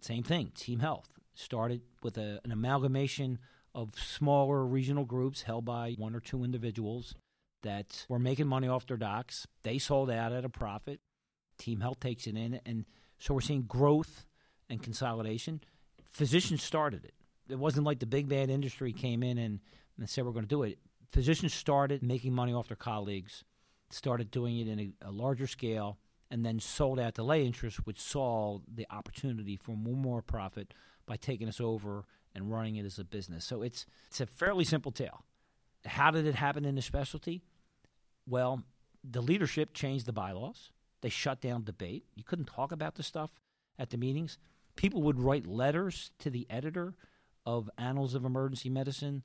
Same 0.00 0.22
thing, 0.22 0.52
Team 0.54 0.80
Health 0.80 1.18
started 1.34 1.82
with 2.02 2.18
a, 2.18 2.40
an 2.44 2.52
amalgamation 2.52 3.38
of 3.78 3.90
smaller 3.96 4.64
regional 4.66 5.04
groups 5.04 5.42
held 5.42 5.64
by 5.64 5.94
one 5.98 6.14
or 6.14 6.20
two 6.20 6.42
individuals 6.44 7.14
that 7.62 8.06
were 8.08 8.18
making 8.18 8.46
money 8.46 8.68
off 8.68 8.86
their 8.86 8.96
docs. 8.96 9.46
They 9.62 9.78
sold 9.78 10.10
out 10.10 10.32
at 10.32 10.44
a 10.44 10.48
profit. 10.48 11.00
Team 11.58 11.80
Health 11.80 12.00
takes 12.00 12.26
it 12.26 12.36
in, 12.36 12.60
and 12.66 12.84
so 13.18 13.34
we're 13.34 13.40
seeing 13.40 13.62
growth 13.62 14.26
and 14.68 14.82
consolidation. 14.82 15.60
Physicians 16.10 16.62
started 16.62 17.04
it. 17.04 17.14
It 17.48 17.58
wasn't 17.58 17.86
like 17.86 18.00
the 18.00 18.06
big 18.06 18.28
bad 18.28 18.50
industry 18.50 18.92
came 18.92 19.22
in 19.22 19.38
and, 19.38 19.60
and 19.98 20.08
said 20.08 20.24
we're 20.24 20.32
going 20.32 20.44
to 20.44 20.48
do 20.48 20.62
it. 20.62 20.78
Physicians 21.10 21.54
started 21.54 22.02
making 22.02 22.32
money 22.32 22.52
off 22.52 22.68
their 22.68 22.76
colleagues 22.76 23.44
started 23.90 24.30
doing 24.30 24.58
it 24.58 24.68
in 24.68 24.78
a, 24.78 25.08
a 25.08 25.10
larger 25.10 25.46
scale, 25.46 25.98
and 26.30 26.44
then 26.44 26.60
sold 26.60 27.00
out 27.00 27.14
to 27.14 27.22
lay 27.22 27.44
interest, 27.44 27.86
which 27.86 28.00
saw 28.00 28.58
the 28.72 28.86
opportunity 28.90 29.56
for 29.56 29.76
more, 29.76 29.96
more 29.96 30.22
profit 30.22 30.74
by 31.06 31.16
taking 31.16 31.48
us 31.48 31.60
over 31.60 32.04
and 32.38 32.50
running 32.50 32.76
it 32.76 32.84
as 32.84 32.98
a 32.98 33.04
business. 33.04 33.44
So 33.44 33.62
it's 33.62 33.86
it's 34.08 34.20
a 34.20 34.26
fairly 34.26 34.64
simple 34.64 34.92
tale. 34.92 35.24
How 35.84 36.10
did 36.10 36.26
it 36.26 36.34
happen 36.34 36.64
in 36.64 36.74
the 36.74 36.82
specialty? 36.82 37.42
Well, 38.26 38.64
the 39.04 39.20
leadership 39.20 39.72
changed 39.74 40.06
the 40.06 40.12
bylaws. 40.12 40.70
They 41.00 41.08
shut 41.08 41.40
down 41.40 41.64
debate. 41.64 42.04
You 42.14 42.24
couldn't 42.24 42.46
talk 42.46 42.72
about 42.72 42.96
the 42.96 43.02
stuff 43.02 43.30
at 43.78 43.90
the 43.90 43.96
meetings. 43.96 44.38
People 44.76 45.02
would 45.02 45.20
write 45.20 45.46
letters 45.46 46.10
to 46.18 46.30
the 46.30 46.46
editor 46.50 46.94
of 47.46 47.70
Annals 47.78 48.14
of 48.14 48.24
Emergency 48.24 48.68
Medicine 48.68 49.22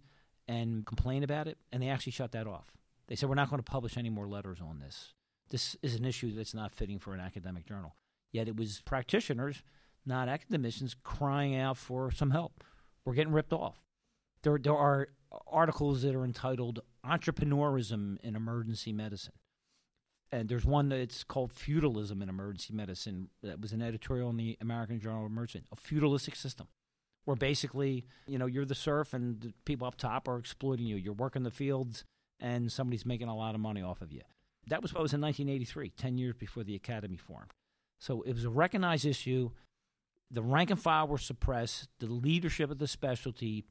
and 0.47 0.85
complain 0.85 1.23
about 1.23 1.47
it, 1.47 1.57
and 1.71 1.81
they 1.81 1.89
actually 1.89 2.11
shut 2.11 2.31
that 2.33 2.47
off. 2.47 2.73
They 3.07 3.15
said, 3.15 3.29
We're 3.29 3.35
not 3.35 3.49
going 3.49 3.61
to 3.61 3.71
publish 3.71 3.97
any 3.97 4.09
more 4.09 4.27
letters 4.27 4.59
on 4.61 4.79
this. 4.79 5.13
This 5.49 5.75
is 5.81 5.95
an 5.95 6.05
issue 6.05 6.33
that's 6.33 6.53
not 6.53 6.73
fitting 6.73 6.99
for 6.99 7.13
an 7.13 7.19
academic 7.19 7.65
journal. 7.65 7.95
Yet 8.31 8.47
it 8.47 8.55
was 8.55 8.81
practitioners, 8.85 9.61
not 10.05 10.27
academicians, 10.27 10.95
crying 11.03 11.55
out 11.55 11.77
for 11.77 12.11
some 12.11 12.31
help. 12.31 12.63
We're 13.05 13.13
getting 13.13 13.33
ripped 13.33 13.53
off. 13.53 13.81
There, 14.43 14.57
there 14.57 14.75
are 14.75 15.09
articles 15.47 16.01
that 16.03 16.15
are 16.15 16.23
entitled 16.23 16.81
Entrepreneurism 17.05 18.17
in 18.21 18.35
Emergency 18.35 18.93
Medicine. 18.93 19.33
And 20.31 20.49
there's 20.49 20.65
one 20.65 20.89
that's 20.89 21.23
called 21.23 21.53
Feudalism 21.53 22.21
in 22.21 22.29
Emergency 22.29 22.73
Medicine. 22.73 23.29
That 23.43 23.61
was 23.61 23.71
an 23.71 23.81
editorial 23.81 24.29
in 24.29 24.37
the 24.37 24.57
American 24.61 24.99
Journal 24.99 25.25
of 25.25 25.31
Emergency, 25.31 25.67
a 25.71 25.75
feudalistic 25.75 26.35
system 26.35 26.67
where 27.25 27.35
basically, 27.35 28.05
you 28.27 28.37
know, 28.37 28.45
you're 28.45 28.65
the 28.65 28.75
serf 28.75 29.13
and 29.13 29.39
the 29.41 29.53
people 29.65 29.87
up 29.87 29.95
top 29.95 30.27
are 30.27 30.37
exploiting 30.37 30.85
you. 30.85 30.95
You're 30.95 31.13
working 31.13 31.43
the 31.43 31.51
fields 31.51 32.03
and 32.39 32.71
somebody's 32.71 33.05
making 33.05 33.27
a 33.27 33.35
lot 33.35 33.55
of 33.55 33.61
money 33.61 33.81
off 33.81 34.01
of 34.01 34.11
you. 34.11 34.21
That 34.67 34.81
was 34.81 34.93
what 34.93 35.03
was 35.03 35.13
in 35.13 35.21
1983, 35.21 35.89
10 35.89 36.17
years 36.17 36.35
before 36.35 36.63
the 36.63 36.75
Academy 36.75 37.17
formed. 37.17 37.51
So 37.99 38.21
it 38.23 38.33
was 38.33 38.45
a 38.45 38.49
recognized 38.49 39.05
issue. 39.05 39.51
The 40.31 40.41
rank 40.41 40.71
and 40.71 40.79
file 40.79 41.07
were 41.07 41.17
suppressed. 41.17 41.87
The 41.99 42.07
leadership 42.07 42.71
of 42.71 42.79
the 42.79 42.87
specialty 42.87 43.65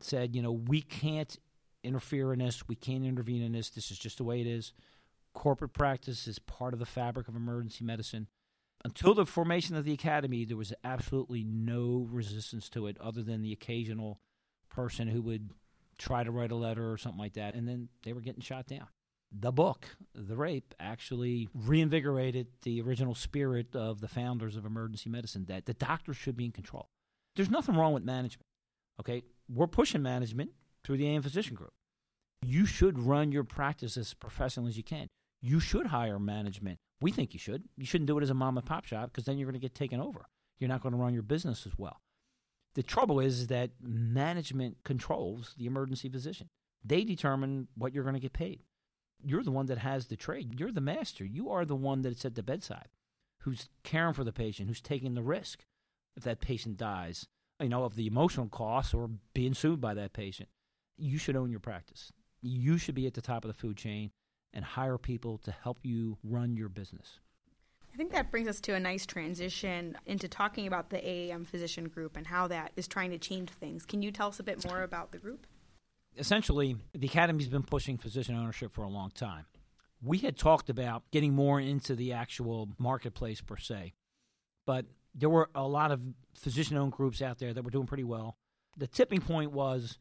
said, 0.00 0.34
you 0.34 0.42
know, 0.42 0.52
we 0.52 0.82
can't 0.82 1.36
interfere 1.84 2.32
in 2.32 2.40
this. 2.40 2.66
We 2.68 2.74
can't 2.74 3.04
intervene 3.04 3.42
in 3.42 3.52
this. 3.52 3.70
This 3.70 3.90
is 3.90 3.98
just 3.98 4.18
the 4.18 4.24
way 4.24 4.40
it 4.40 4.46
is. 4.46 4.72
Corporate 5.32 5.72
practice 5.72 6.26
is 6.26 6.38
part 6.38 6.72
of 6.72 6.80
the 6.80 6.86
fabric 6.86 7.28
of 7.28 7.36
emergency 7.36 7.84
medicine. 7.84 8.26
Until 8.84 9.14
the 9.14 9.26
formation 9.26 9.76
of 9.76 9.84
the 9.84 9.92
academy, 9.92 10.44
there 10.44 10.56
was 10.56 10.72
absolutely 10.82 11.44
no 11.44 12.08
resistance 12.10 12.68
to 12.70 12.86
it 12.86 12.98
other 12.98 13.22
than 13.22 13.42
the 13.42 13.52
occasional 13.52 14.20
person 14.70 15.08
who 15.08 15.20
would 15.22 15.50
try 15.98 16.24
to 16.24 16.30
write 16.30 16.50
a 16.50 16.56
letter 16.56 16.90
or 16.90 16.96
something 16.96 17.20
like 17.20 17.34
that, 17.34 17.54
and 17.54 17.68
then 17.68 17.88
they 18.02 18.14
were 18.14 18.22
getting 18.22 18.40
shot 18.40 18.66
down. 18.66 18.86
The 19.32 19.52
book, 19.52 19.96
The 20.14 20.36
Rape, 20.36 20.74
actually 20.80 21.48
reinvigorated 21.54 22.48
the 22.62 22.80
original 22.82 23.14
spirit 23.14 23.76
of 23.76 24.00
the 24.00 24.08
founders 24.08 24.56
of 24.56 24.64
emergency 24.64 25.08
medicine 25.08 25.44
that 25.46 25.66
the 25.66 25.74
doctors 25.74 26.16
should 26.16 26.36
be 26.36 26.46
in 26.46 26.52
control. 26.52 26.88
There's 27.36 27.50
nothing 27.50 27.76
wrong 27.76 27.92
with 27.92 28.02
management. 28.02 28.46
Okay, 28.98 29.22
we're 29.48 29.68
pushing 29.68 30.02
management 30.02 30.50
through 30.84 30.96
the 30.96 31.06
AM 31.06 31.22
Physician 31.22 31.54
Group. 31.54 31.72
You 32.42 32.66
should 32.66 32.98
run 32.98 33.32
your 33.32 33.44
practice 33.44 33.96
as 33.96 34.14
professional 34.14 34.66
as 34.66 34.76
you 34.76 34.82
can. 34.82 35.08
You 35.40 35.60
should 35.60 35.86
hire 35.86 36.18
management. 36.18 36.78
We 37.00 37.12
think 37.12 37.32
you 37.32 37.38
should. 37.38 37.64
You 37.76 37.86
shouldn't 37.86 38.08
do 38.08 38.18
it 38.18 38.22
as 38.22 38.30
a 38.30 38.34
mom 38.34 38.58
and 38.58 38.66
pop 38.66 38.84
shop 38.84 39.10
because 39.10 39.24
then 39.24 39.38
you're 39.38 39.46
going 39.46 39.60
to 39.60 39.64
get 39.64 39.74
taken 39.74 40.00
over. 40.00 40.26
You're 40.58 40.68
not 40.68 40.82
going 40.82 40.92
to 40.92 40.98
run 40.98 41.14
your 41.14 41.22
business 41.22 41.66
as 41.66 41.72
well. 41.78 42.00
The 42.74 42.82
trouble 42.82 43.20
is 43.20 43.46
that 43.48 43.70
management 43.80 44.78
controls 44.84 45.54
the 45.56 45.66
emergency 45.66 46.08
physician. 46.08 46.48
They 46.84 47.04
determine 47.04 47.68
what 47.76 47.94
you're 47.94 48.04
going 48.04 48.14
to 48.14 48.20
get 48.20 48.32
paid. 48.32 48.62
You're 49.24 49.42
the 49.42 49.50
one 49.50 49.66
that 49.66 49.78
has 49.78 50.06
the 50.06 50.16
trade. 50.16 50.58
You're 50.58 50.72
the 50.72 50.80
master. 50.80 51.24
You 51.24 51.50
are 51.50 51.64
the 51.64 51.76
one 51.76 52.02
that's 52.02 52.24
at 52.24 52.34
the 52.34 52.42
bedside, 52.42 52.88
who's 53.40 53.68
caring 53.84 54.14
for 54.14 54.24
the 54.24 54.32
patient, 54.32 54.68
who's 54.68 54.80
taking 54.80 55.14
the 55.14 55.22
risk 55.22 55.64
if 56.16 56.24
that 56.24 56.40
patient 56.40 56.76
dies, 56.76 57.26
you 57.60 57.68
know, 57.68 57.84
of 57.84 57.96
the 57.96 58.06
emotional 58.06 58.48
costs 58.48 58.94
or 58.94 59.10
being 59.34 59.54
sued 59.54 59.80
by 59.80 59.94
that 59.94 60.12
patient. 60.12 60.48
You 60.96 61.18
should 61.18 61.36
own 61.36 61.50
your 61.50 61.60
practice. 61.60 62.12
You 62.42 62.78
should 62.78 62.94
be 62.94 63.06
at 63.06 63.14
the 63.14 63.20
top 63.20 63.44
of 63.44 63.48
the 63.48 63.54
food 63.54 63.76
chain 63.76 64.10
and 64.52 64.64
hire 64.64 64.98
people 64.98 65.38
to 65.38 65.52
help 65.52 65.78
you 65.82 66.18
run 66.24 66.56
your 66.56 66.68
business. 66.68 67.20
I 67.92 67.96
think 67.96 68.12
that 68.12 68.30
brings 68.30 68.48
us 68.48 68.60
to 68.62 68.74
a 68.74 68.80
nice 68.80 69.04
transition 69.04 69.96
into 70.06 70.28
talking 70.28 70.66
about 70.66 70.90
the 70.90 70.98
AAM 70.98 71.46
physician 71.46 71.88
group 71.88 72.16
and 72.16 72.26
how 72.26 72.46
that 72.48 72.72
is 72.76 72.86
trying 72.86 73.10
to 73.10 73.18
change 73.18 73.50
things. 73.50 73.84
Can 73.84 74.00
you 74.02 74.12
tell 74.12 74.28
us 74.28 74.40
a 74.40 74.44
bit 74.44 74.64
more 74.64 74.82
about 74.82 75.12
the 75.12 75.18
group? 75.18 75.46
Essentially, 76.16 76.76
the 76.92 77.08
Academy's 77.08 77.48
been 77.48 77.62
pushing 77.62 77.96
physician 77.96 78.36
ownership 78.36 78.72
for 78.72 78.82
a 78.82 78.88
long 78.88 79.10
time. 79.10 79.46
We 80.02 80.18
had 80.18 80.36
talked 80.36 80.70
about 80.70 81.02
getting 81.10 81.34
more 81.34 81.60
into 81.60 81.94
the 81.94 82.12
actual 82.12 82.70
marketplace 82.78 83.40
per 83.40 83.56
se, 83.56 83.92
but 84.66 84.86
there 85.14 85.28
were 85.28 85.50
a 85.54 85.66
lot 85.66 85.92
of 85.92 86.00
physician 86.34 86.76
owned 86.76 86.92
groups 86.92 87.20
out 87.20 87.38
there 87.38 87.52
that 87.52 87.62
were 87.62 87.70
doing 87.70 87.86
pretty 87.86 88.04
well. 88.04 88.36
The 88.76 88.86
tipping 88.86 89.20
point 89.20 89.52
was 89.52 89.98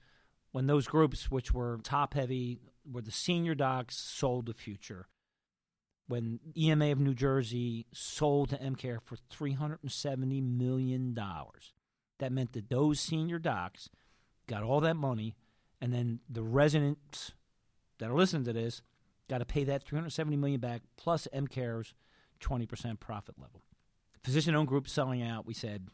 when 0.52 0.68
those 0.68 0.88
groups, 0.88 1.30
which 1.30 1.54
were 1.54 1.80
top 1.84 2.14
heavy, 2.14 2.60
where 2.90 3.04
the 3.04 3.12
senior 3.12 3.56
docs 3.56 3.98
sold 3.98 4.46
the 4.46 4.54
future 4.54 5.08
when 6.10 6.40
EMA 6.58 6.92
of 6.92 7.00
New 7.00 7.14
Jersey 7.14 7.86
sold 7.94 8.50
to 8.50 8.58
EmCare 8.58 9.00
for 9.00 9.16
$370 9.32 10.42
million. 10.42 11.14
That 12.18 12.32
meant 12.32 12.54
that 12.54 12.70
those 12.70 13.00
senior 13.00 13.38
docs 13.38 13.90
got 14.48 14.64
all 14.64 14.82
that 14.82 14.96
money, 14.96 15.36
and 15.82 15.94
then 15.94 16.20
the 16.30 16.44
residents 16.44 17.34
that 18.00 18.10
are 18.10 18.16
listening 18.16 18.46
to 18.46 18.54
this 18.54 18.82
got 19.30 19.40
to 19.40 19.46
pay 19.46 19.64
that 19.64 19.84
370 19.84 20.36
million 20.38 20.60
back 20.60 20.82
plus 20.98 21.28
EmCare's 21.34 21.94
20% 22.42 23.00
profit 23.00 23.36
level. 23.38 23.62
Physician 24.24 24.56
owned 24.56 24.68
group 24.68 24.88
selling 24.88 25.22
out, 25.22 25.46
we 25.46 25.54
said, 25.54 25.88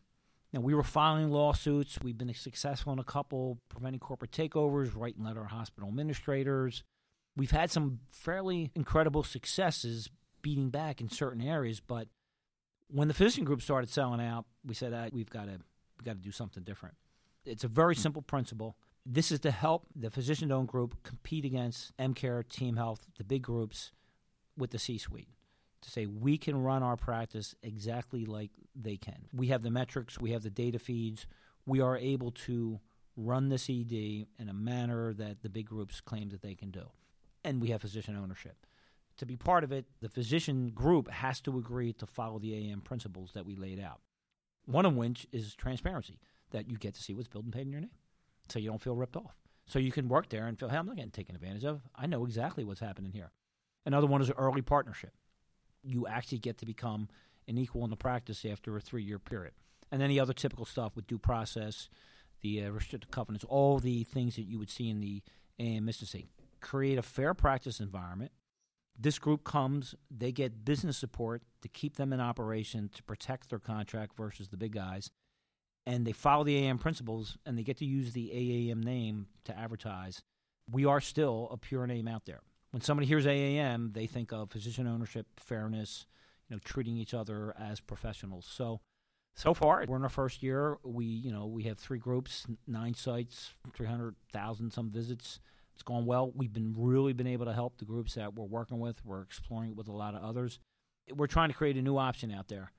now 0.53 0.61
we 0.61 0.73
were 0.73 0.83
filing 0.83 1.31
lawsuits. 1.31 1.99
We've 2.01 2.17
been 2.17 2.33
successful 2.33 2.93
in 2.93 2.99
a 2.99 3.03
couple, 3.03 3.59
preventing 3.67 3.99
corporate 3.99 4.31
takeovers, 4.31 4.95
writing 4.95 5.23
letter 5.23 5.41
to 5.41 5.47
hospital 5.47 5.89
administrators. 5.89 6.83
We've 7.35 7.51
had 7.51 7.69
some 7.69 7.99
fairly 8.09 8.71
incredible 8.73 9.23
successes 9.23 10.09
beating 10.41 10.69
back 10.69 11.01
in 11.01 11.09
certain 11.09 11.41
areas, 11.41 11.81
but 11.81 12.07
when 12.87 13.07
the 13.09 13.13
physician 13.13 13.43
group 13.43 13.61
started 13.61 13.89
selling 13.89 14.21
out, 14.21 14.45
we 14.63 14.73
said 14.73 14.93
ah, 14.93 15.09
we've 15.11 15.29
got 15.29 15.45
to 15.45 15.59
we've 15.97 16.05
got 16.05 16.13
to 16.13 16.21
do 16.21 16.31
something 16.31 16.63
different. 16.63 16.95
It's 17.43 17.63
a 17.63 17.67
very 17.67 17.95
simple 17.95 18.21
principle. 18.21 18.77
This 19.07 19.31
is 19.31 19.39
to 19.41 19.51
help 19.51 19.85
the 19.95 20.09
physician 20.09 20.51
owned 20.51 20.67
group 20.67 21.03
compete 21.03 21.45
against 21.45 21.95
EmCare, 21.97 22.47
Team 22.49 22.75
Health, 22.75 23.05
the 23.19 23.23
big 23.23 23.43
groups 23.43 23.91
with 24.57 24.71
the 24.71 24.79
C 24.79 24.97
suite. 24.97 25.29
To 25.83 25.91
say 25.91 26.07
we 26.07 26.39
can 26.39 26.63
run 26.63 26.81
our 26.81 26.97
practice 26.97 27.53
exactly 27.61 28.25
like 28.25 28.49
they 28.75 28.97
can. 28.97 29.27
We 29.31 29.47
have 29.47 29.61
the 29.61 29.69
metrics, 29.69 30.19
we 30.19 30.31
have 30.31 30.41
the 30.41 30.49
data 30.49 30.79
feeds, 30.79 31.27
we 31.67 31.81
are 31.81 31.95
able 31.95 32.31
to 32.31 32.79
run 33.15 33.49
this 33.49 33.69
ED 33.69 33.93
in 33.93 34.49
a 34.49 34.53
manner 34.53 35.13
that 35.13 35.43
the 35.43 35.49
big 35.49 35.67
groups 35.67 36.01
claim 36.01 36.29
that 36.29 36.41
they 36.41 36.55
can 36.55 36.71
do. 36.71 36.89
And 37.43 37.61
we 37.61 37.69
have 37.69 37.81
physician 37.81 38.17
ownership. 38.17 38.65
To 39.17 39.27
be 39.27 39.35
part 39.35 39.63
of 39.63 39.71
it, 39.71 39.85
the 40.01 40.09
physician 40.09 40.71
group 40.71 41.11
has 41.11 41.39
to 41.41 41.59
agree 41.59 41.93
to 41.93 42.07
follow 42.07 42.39
the 42.39 42.71
AM 42.71 42.81
principles 42.81 43.33
that 43.33 43.45
we 43.45 43.55
laid 43.55 43.79
out. 43.79 44.01
One 44.65 44.87
of 44.87 44.95
which 44.95 45.27
is 45.31 45.53
transparency, 45.53 46.19
that 46.49 46.71
you 46.71 46.77
get 46.77 46.95
to 46.95 47.03
see 47.03 47.13
what's 47.13 47.27
billed 47.27 47.45
and 47.45 47.53
paid 47.53 47.67
in 47.67 47.71
your 47.71 47.81
name 47.81 47.91
so 48.49 48.59
you 48.59 48.69
don't 48.69 48.81
feel 48.81 48.95
ripped 48.95 49.15
off. 49.15 49.35
So 49.67 49.79
you 49.79 49.91
can 49.91 50.07
work 50.07 50.29
there 50.29 50.47
and 50.47 50.57
feel, 50.59 50.69
hey, 50.69 50.77
I'm 50.77 50.85
not 50.85 50.95
getting 50.95 51.11
taken 51.11 51.35
advantage 51.35 51.63
of. 51.63 51.81
I 51.95 52.05
know 52.05 52.25
exactly 52.25 52.63
what's 52.63 52.79
happening 52.79 53.11
here. 53.11 53.31
Another 53.85 54.07
one 54.07 54.21
is 54.21 54.29
an 54.29 54.35
early 54.37 54.61
partnership. 54.61 55.13
You 55.83 56.07
actually 56.07 56.39
get 56.39 56.57
to 56.59 56.65
become 56.65 57.09
an 57.47 57.57
equal 57.57 57.83
in 57.83 57.89
the 57.89 57.95
practice 57.95 58.45
after 58.45 58.75
a 58.75 58.81
three 58.81 59.03
year 59.03 59.19
period. 59.19 59.53
And 59.91 60.01
then 60.01 60.09
the 60.09 60.19
other 60.19 60.33
typical 60.33 60.65
stuff 60.65 60.95
with 60.95 61.07
due 61.07 61.19
process, 61.19 61.89
the 62.41 62.63
uh, 62.63 62.69
restricted 62.69 63.11
covenants, 63.11 63.45
all 63.45 63.79
the 63.79 64.03
things 64.03 64.35
that 64.35 64.43
you 64.43 64.59
would 64.59 64.69
see 64.69 64.89
in 64.89 64.99
the 64.99 65.21
AM 65.59 65.91
say 65.91 66.25
Create 66.61 66.97
a 66.97 67.03
fair 67.03 67.33
practice 67.33 67.79
environment. 67.79 68.31
This 68.97 69.19
group 69.19 69.43
comes, 69.43 69.93
they 70.09 70.31
get 70.31 70.63
business 70.63 70.97
support 70.97 71.43
to 71.61 71.67
keep 71.67 71.97
them 71.97 72.13
in 72.13 72.21
operation, 72.21 72.89
to 72.95 73.03
protect 73.03 73.49
their 73.49 73.59
contract 73.59 74.15
versus 74.15 74.47
the 74.47 74.57
big 74.57 74.71
guys 74.71 75.11
and 75.85 76.05
they 76.05 76.11
follow 76.11 76.43
the 76.43 76.61
AAM 76.61 76.79
principles 76.79 77.37
and 77.45 77.57
they 77.57 77.63
get 77.63 77.77
to 77.77 77.85
use 77.85 78.13
the 78.13 78.31
AAM 78.33 78.83
name 78.83 79.27
to 79.45 79.57
advertise, 79.57 80.21
we 80.69 80.85
are 80.85 81.01
still 81.01 81.47
a 81.51 81.57
pure 81.57 81.85
name 81.85 82.07
out 82.07 82.25
there. 82.25 82.41
When 82.71 82.81
somebody 82.81 83.07
hears 83.07 83.25
AAM, 83.25 83.93
they 83.93 84.07
think 84.07 84.33
of 84.33 84.51
physician 84.51 84.87
ownership, 84.87 85.27
fairness, 85.37 86.05
you 86.49 86.55
know, 86.55 86.59
treating 86.63 86.97
each 86.97 87.13
other 87.13 87.55
as 87.59 87.79
professionals. 87.79 88.47
So, 88.51 88.81
so 89.35 89.53
far, 89.53 89.83
we're 89.87 89.97
in 89.97 90.03
our 90.03 90.09
first 90.09 90.41
year. 90.43 90.77
We, 90.83 91.05
you 91.05 91.31
know, 91.31 91.45
we 91.45 91.63
have 91.63 91.77
three 91.77 91.99
groups, 91.99 92.45
nine 92.67 92.93
sites, 92.93 93.53
three 93.73 93.87
hundred 93.87 94.15
thousand 94.31 94.71
some 94.71 94.89
visits. 94.89 95.39
It's 95.73 95.83
gone 95.83 96.05
well. 96.05 96.31
We've 96.33 96.53
been 96.53 96.73
really 96.77 97.13
been 97.13 97.27
able 97.27 97.45
to 97.45 97.53
help 97.53 97.77
the 97.77 97.85
groups 97.85 98.15
that 98.15 98.33
we're 98.33 98.45
working 98.45 98.79
with. 98.79 99.03
We're 99.05 99.21
exploring 99.21 99.71
it 99.71 99.75
with 99.75 99.89
a 99.89 99.93
lot 99.93 100.15
of 100.15 100.23
others. 100.23 100.59
We're 101.13 101.27
trying 101.27 101.49
to 101.49 101.55
create 101.55 101.75
a 101.75 101.81
new 101.81 101.97
option 101.97 102.31
out 102.31 102.47
there 102.47 102.71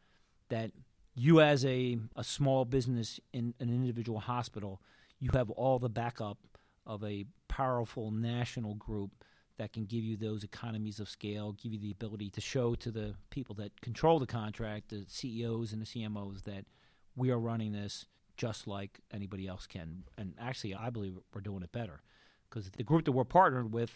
that 0.48 0.72
you 1.16 1.40
as 1.40 1.64
a, 1.64 1.98
a 2.14 2.22
small 2.22 2.64
business 2.64 3.18
in 3.32 3.54
an 3.58 3.70
individual 3.70 4.20
hospital, 4.20 4.82
you 5.18 5.30
have 5.32 5.50
all 5.50 5.78
the 5.78 5.88
backup 5.88 6.38
of 6.86 7.02
a 7.02 7.24
powerful 7.48 8.10
national 8.10 8.74
group 8.74 9.10
that 9.56 9.72
can 9.72 9.86
give 9.86 10.04
you 10.04 10.18
those 10.18 10.44
economies 10.44 11.00
of 11.00 11.08
scale, 11.08 11.52
give 11.52 11.72
you 11.72 11.78
the 11.78 11.90
ability 11.90 12.28
to 12.28 12.42
show 12.42 12.74
to 12.74 12.90
the 12.90 13.14
people 13.30 13.54
that 13.54 13.80
control 13.80 14.18
the 14.18 14.26
contract, 14.26 14.90
the 14.90 15.06
CEOs 15.08 15.72
and 15.72 15.80
the 15.80 15.86
CMOs, 15.86 16.44
that 16.44 16.66
we 17.16 17.30
are 17.30 17.38
running 17.38 17.72
this 17.72 18.04
just 18.36 18.66
like 18.66 19.00
anybody 19.10 19.46
else 19.46 19.66
can. 19.66 20.04
And 20.18 20.34
actually, 20.38 20.74
I 20.74 20.90
believe 20.90 21.14
we're 21.34 21.40
doing 21.40 21.62
it 21.62 21.72
better 21.72 22.02
because 22.50 22.70
the 22.70 22.84
group 22.84 23.06
that 23.06 23.12
we're 23.12 23.24
partnered 23.24 23.72
with, 23.72 23.94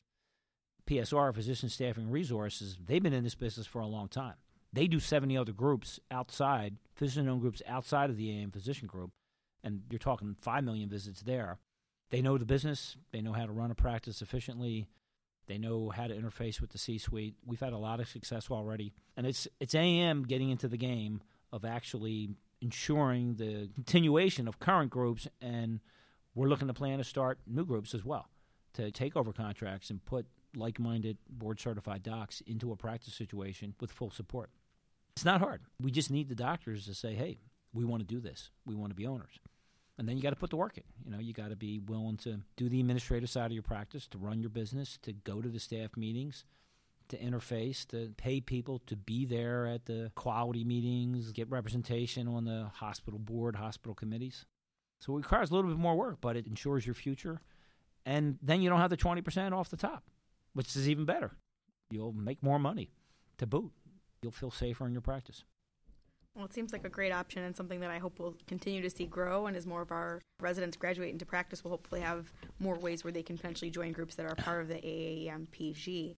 PSR, 0.89 1.35
Physician 1.35 1.69
Staffing 1.69 2.11
Resources, 2.11 2.79
they've 2.83 3.03
been 3.03 3.13
in 3.13 3.25
this 3.25 3.35
business 3.35 3.67
for 3.67 3.81
a 3.81 3.87
long 3.87 4.09
time. 4.09 4.37
They 4.73 4.87
do 4.87 5.01
70 5.01 5.37
other 5.37 5.53
groups 5.53 5.99
outside, 6.11 6.77
physician 6.95 7.29
owned 7.29 7.41
groups 7.41 7.63
outside 7.67 8.11
of 8.11 8.17
the 8.17 8.31
AM 8.31 8.51
physician 8.51 8.87
group, 8.87 9.11
and 9.65 9.83
you're 9.91 9.99
talking 9.99 10.37
5 10.41 10.65
million 10.65 10.89
visits 10.89 11.23
there. 11.23 11.59
They 12.11 12.23
know 12.23 12.39
the 12.39 12.45
business, 12.45 12.97
they 13.13 13.21
know 13.21 13.33
how 13.33 13.47
to 13.47 13.53
run 13.53 13.71
a 13.71 13.75
practice 13.75 14.23
efficiently, 14.23 14.89
they 15.47 15.59
know 15.59 15.91
how 15.91 16.07
to 16.07 16.15
interface 16.15 16.61
with 16.61 16.71
the 16.71 16.79
C 16.79 16.99
suite. 16.99 17.35
We've 17.45 17.61
had 17.61 17.73
a 17.73 17.79
lot 17.79 17.99
of 17.99 18.09
success 18.09 18.51
already. 18.51 18.93
And 19.17 19.27
it's, 19.27 19.49
it's 19.59 19.75
AM 19.75 20.23
getting 20.23 20.51
into 20.51 20.69
the 20.69 20.77
game 20.77 21.23
of 21.53 21.65
actually 21.65 22.31
ensuring 22.61 23.35
the 23.35 23.69
continuation 23.75 24.47
of 24.47 24.61
current 24.61 24.91
groups, 24.91 25.27
and 25.41 25.81
we're 26.35 26.49
looking 26.49 26.69
to 26.69 26.75
plan 26.75 26.99
to 26.99 27.05
start 27.05 27.41
new 27.47 27.65
groups 27.65 27.95
as 27.95 28.05
well 28.05 28.29
to 28.75 28.91
take 28.93 29.17
over 29.17 29.33
contracts 29.33 29.91
and 29.91 30.05
put 30.05 30.27
like 30.55 30.79
minded 30.79 31.19
board 31.29 31.61
certified 31.61 32.03
docs 32.03 32.43
into 32.47 32.73
a 32.73 32.77
practice 32.77 33.15
situation 33.15 33.75
with 33.81 33.91
full 33.91 34.11
support. 34.11 34.51
It's 35.16 35.25
not 35.25 35.40
hard. 35.40 35.62
We 35.81 35.90
just 35.90 36.11
need 36.11 36.29
the 36.29 36.35
doctors 36.35 36.87
to 36.87 36.94
say, 36.94 37.14
hey, 37.14 37.38
we 37.73 37.85
want 37.85 38.01
to 38.01 38.07
do 38.07 38.20
this. 38.20 38.51
We 38.64 38.75
want 38.75 38.90
to 38.90 38.96
be 38.96 39.07
owners. 39.07 39.38
And 39.99 40.09
then 40.09 40.16
you 40.16 40.23
got 40.23 40.31
to 40.31 40.37
put 40.37 40.51
the 40.51 40.57
work 40.57 40.79
in. 40.79 40.85
You 41.05 41.11
know, 41.11 41.18
you 41.18 41.35
got 41.35 41.51
to 41.51 41.57
be 41.57 41.79
willing 41.79 42.16
to 42.18 42.40
do 42.57 42.68
the 42.68 42.81
administrative 42.81 43.29
side 43.29 43.46
of 43.46 43.53
your 43.53 43.62
practice, 43.62 44.07
to 44.09 44.18
run 44.18 44.40
your 44.40 44.49
business, 44.49 44.99
to 45.03 45.12
go 45.12 45.42
to 45.42 45.49
the 45.49 45.61
staff 45.61 45.96
meetings, 45.96 46.44
to 47.11 47.18
interface, 47.18 47.87
to 47.88 48.14
pay 48.16 48.40
people 48.40 48.79
to 48.87 48.96
be 48.96 49.27
there 49.27 49.66
at 49.66 49.85
the 49.85 50.11
quality 50.14 50.64
meetings, 50.64 51.33
get 51.33 51.51
representation 51.51 52.29
on 52.29 52.44
the 52.44 52.70
hospital 52.73 53.18
board, 53.18 53.57
hospital 53.57 53.94
committees. 53.94 54.46
So 55.01 55.14
it 55.14 55.18
requires 55.18 55.51
a 55.51 55.55
little 55.55 55.70
bit 55.70 55.79
more 55.79 55.96
work, 55.96 56.18
but 56.20 56.37
it 56.37 56.46
ensures 56.46 56.87
your 56.87 56.94
future. 56.94 57.42
And 58.07 58.38
then 58.40 58.62
you 58.62 58.70
don't 58.70 58.81
have 58.81 58.90
the 58.90 58.96
20% 58.96 59.53
off 59.53 59.68
the 59.68 59.77
top, 59.77 60.05
which 60.55 60.75
is 60.77 60.88
even 60.88 61.05
better. 61.05 61.33
You'll 61.90 62.12
make 62.12 62.42
more 62.42 62.59
money 62.59 62.92
to 63.38 63.46
boot 63.46 63.73
you'll 64.23 64.33
feel 64.33 64.51
safer 64.51 64.87
in 64.87 64.93
your 64.93 65.01
practice. 65.01 65.45
Well, 66.35 66.45
it 66.45 66.55
seems 66.55 66.73
like 66.73 66.85
a 66.85 66.91
great 66.91 67.13
option 67.13 67.43
and 67.43 67.57
something 67.57 67.81
that 67.81 67.91
I 67.91 67.99
hope 67.99 68.19
we'll 68.19 68.37
continue 68.47 68.81
to 68.83 68.91
see 68.91 69.05
grow. 69.05 69.47
And 69.47 69.57
as 69.57 69.67
more 69.67 69.83
of 69.83 69.91
our 69.91 70.23
residents 70.41 70.77
graduate 70.77 71.11
into 71.11 71.27
practice, 71.27 71.65
we'll 71.65 71.73
hopefully 71.73 72.01
have 72.01 72.33
more 72.61 72.79
ways 72.79 73.03
where 73.03 73.13
they 73.13 73.23
can 73.23 73.37
potentially 73.37 73.71
join 73.71 73.93
groups 73.93 74.15
that 74.15 74.27
are 74.27 74.37
part 74.37 74.63
of 74.63 74.69
the 74.69 74.75
AAMPG. 74.75 76.15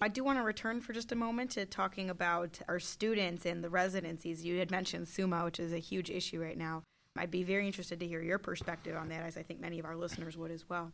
I 0.00 0.08
do 0.08 0.24
want 0.24 0.38
to 0.38 0.42
return 0.42 0.80
for 0.80 0.92
just 0.92 1.12
a 1.12 1.16
moment 1.16 1.52
to 1.52 1.64
talking 1.64 2.10
about 2.10 2.60
our 2.68 2.80
students 2.80 3.46
and 3.46 3.62
the 3.62 3.70
residencies. 3.70 4.44
You 4.44 4.58
had 4.58 4.70
mentioned 4.70 5.08
Summa, 5.08 5.44
which 5.44 5.60
is 5.60 5.72
a 5.72 5.78
huge 5.78 6.10
issue 6.10 6.42
right 6.42 6.58
now. 6.58 6.82
I'd 7.16 7.30
be 7.30 7.44
very 7.44 7.66
interested 7.66 8.00
to 8.00 8.06
hear 8.06 8.20
your 8.20 8.38
perspective 8.38 8.94
on 8.94 9.08
that, 9.08 9.22
as 9.22 9.38
I 9.38 9.42
think 9.42 9.60
many 9.60 9.78
of 9.78 9.86
our 9.86 9.96
listeners 9.96 10.36
would 10.36 10.50
as 10.50 10.68
well. 10.68 10.92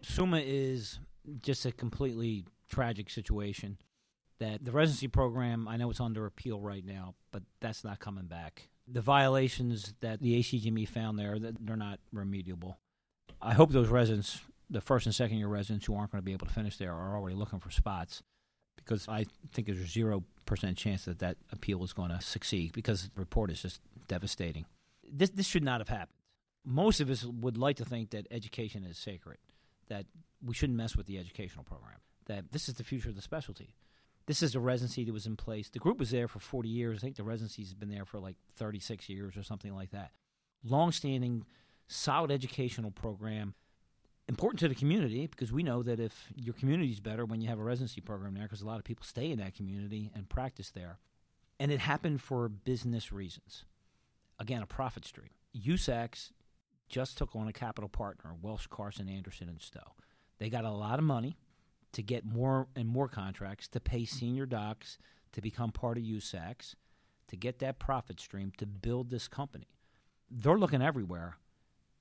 Summa 0.00 0.40
is 0.42 0.98
just 1.42 1.66
a 1.66 1.72
completely 1.72 2.46
tragic 2.70 3.10
situation 3.10 3.76
that 4.38 4.64
the 4.64 4.72
residency 4.72 5.08
program, 5.08 5.66
I 5.68 5.76
know 5.76 5.90
it's 5.90 6.00
under 6.00 6.26
appeal 6.26 6.60
right 6.60 6.84
now, 6.84 7.14
but 7.32 7.42
that's 7.60 7.84
not 7.84 7.98
coming 7.98 8.26
back. 8.26 8.68
The 8.86 9.00
violations 9.00 9.94
that 10.00 10.20
the 10.20 10.38
ACGME 10.38 10.88
found 10.88 11.18
there, 11.18 11.38
they're 11.38 11.76
not 11.76 12.00
remediable. 12.14 12.76
I 13.40 13.54
hope 13.54 13.70
those 13.70 13.88
residents, 13.88 14.40
the 14.70 14.80
first 14.80 15.06
and 15.06 15.14
second 15.14 15.38
year 15.38 15.48
residents 15.48 15.86
who 15.86 15.94
aren't 15.94 16.12
going 16.12 16.22
to 16.22 16.24
be 16.24 16.32
able 16.32 16.46
to 16.46 16.52
finish 16.52 16.76
there, 16.76 16.92
are 16.92 17.16
already 17.16 17.36
looking 17.36 17.60
for 17.60 17.70
spots 17.70 18.22
because 18.76 19.06
I 19.06 19.26
think 19.52 19.66
there's 19.66 19.80
a 19.80 19.86
zero 19.86 20.24
percent 20.46 20.78
chance 20.78 21.04
that 21.04 21.18
that 21.18 21.36
appeal 21.52 21.84
is 21.84 21.92
going 21.92 22.10
to 22.10 22.20
succeed 22.20 22.72
because 22.72 23.10
the 23.14 23.20
report 23.20 23.50
is 23.50 23.60
just 23.60 23.80
devastating. 24.08 24.64
This 25.10 25.30
this 25.30 25.46
should 25.46 25.62
not 25.62 25.80
have 25.80 25.88
happened. 25.88 26.16
Most 26.64 27.00
of 27.00 27.10
us 27.10 27.24
would 27.24 27.58
like 27.58 27.76
to 27.76 27.84
think 27.84 28.10
that 28.10 28.26
education 28.30 28.84
is 28.84 28.98
sacred, 28.98 29.38
that 29.88 30.06
we 30.42 30.54
shouldn't 30.54 30.76
mess 30.76 30.96
with 30.96 31.06
the 31.06 31.18
educational 31.18 31.64
program, 31.64 31.98
that 32.26 32.52
this 32.52 32.68
is 32.68 32.74
the 32.74 32.84
future 32.84 33.10
of 33.10 33.16
the 33.16 33.22
specialty. 33.22 33.74
This 34.28 34.42
is 34.42 34.54
a 34.54 34.60
residency 34.60 35.04
that 35.04 35.12
was 35.12 35.24
in 35.24 35.36
place. 35.36 35.70
The 35.70 35.78
group 35.78 35.98
was 35.98 36.10
there 36.10 36.28
for 36.28 36.38
40 36.38 36.68
years. 36.68 36.98
I 36.98 37.00
think 37.00 37.16
the 37.16 37.22
residency's 37.22 37.72
been 37.72 37.88
there 37.88 38.04
for 38.04 38.18
like 38.18 38.36
36 38.56 39.08
years 39.08 39.38
or 39.38 39.42
something 39.42 39.74
like 39.74 39.90
that. 39.92 40.10
Long-standing, 40.62 41.46
solid 41.86 42.30
educational 42.30 42.90
program. 42.90 43.54
Important 44.28 44.60
to 44.60 44.68
the 44.68 44.74
community 44.74 45.26
because 45.26 45.50
we 45.50 45.62
know 45.62 45.82
that 45.82 45.98
if 45.98 46.26
your 46.36 46.52
community 46.52 46.90
is 46.90 47.00
better 47.00 47.24
when 47.24 47.40
you 47.40 47.48
have 47.48 47.58
a 47.58 47.62
residency 47.62 48.02
program 48.02 48.34
there, 48.34 48.42
because 48.42 48.60
a 48.60 48.66
lot 48.66 48.76
of 48.76 48.84
people 48.84 49.06
stay 49.06 49.30
in 49.30 49.38
that 49.38 49.54
community 49.54 50.10
and 50.14 50.28
practice 50.28 50.70
there. 50.72 50.98
And 51.58 51.72
it 51.72 51.80
happened 51.80 52.20
for 52.20 52.50
business 52.50 53.10
reasons. 53.10 53.64
Again, 54.38 54.60
a 54.60 54.66
profit 54.66 55.06
stream. 55.06 55.30
USACS 55.58 56.32
just 56.86 57.16
took 57.16 57.34
on 57.34 57.48
a 57.48 57.52
capital 57.54 57.88
partner, 57.88 58.34
Welsh 58.42 58.66
Carson 58.66 59.08
Anderson 59.08 59.48
and 59.48 59.62
Stowe. 59.62 59.94
They 60.38 60.50
got 60.50 60.66
a 60.66 60.70
lot 60.70 60.98
of 60.98 61.06
money 61.06 61.38
to 61.92 62.02
get 62.02 62.24
more 62.24 62.68
and 62.76 62.88
more 62.88 63.08
contracts, 63.08 63.68
to 63.68 63.80
pay 63.80 64.04
senior 64.04 64.46
docs 64.46 64.98
to 65.32 65.40
become 65.40 65.72
part 65.72 65.98
of 65.98 66.04
USACs, 66.04 66.74
to 67.28 67.36
get 67.36 67.58
that 67.58 67.78
profit 67.78 68.20
stream, 68.20 68.52
to 68.58 68.66
build 68.66 69.10
this 69.10 69.28
company. 69.28 69.68
They're 70.30 70.58
looking 70.58 70.82
everywhere. 70.82 71.36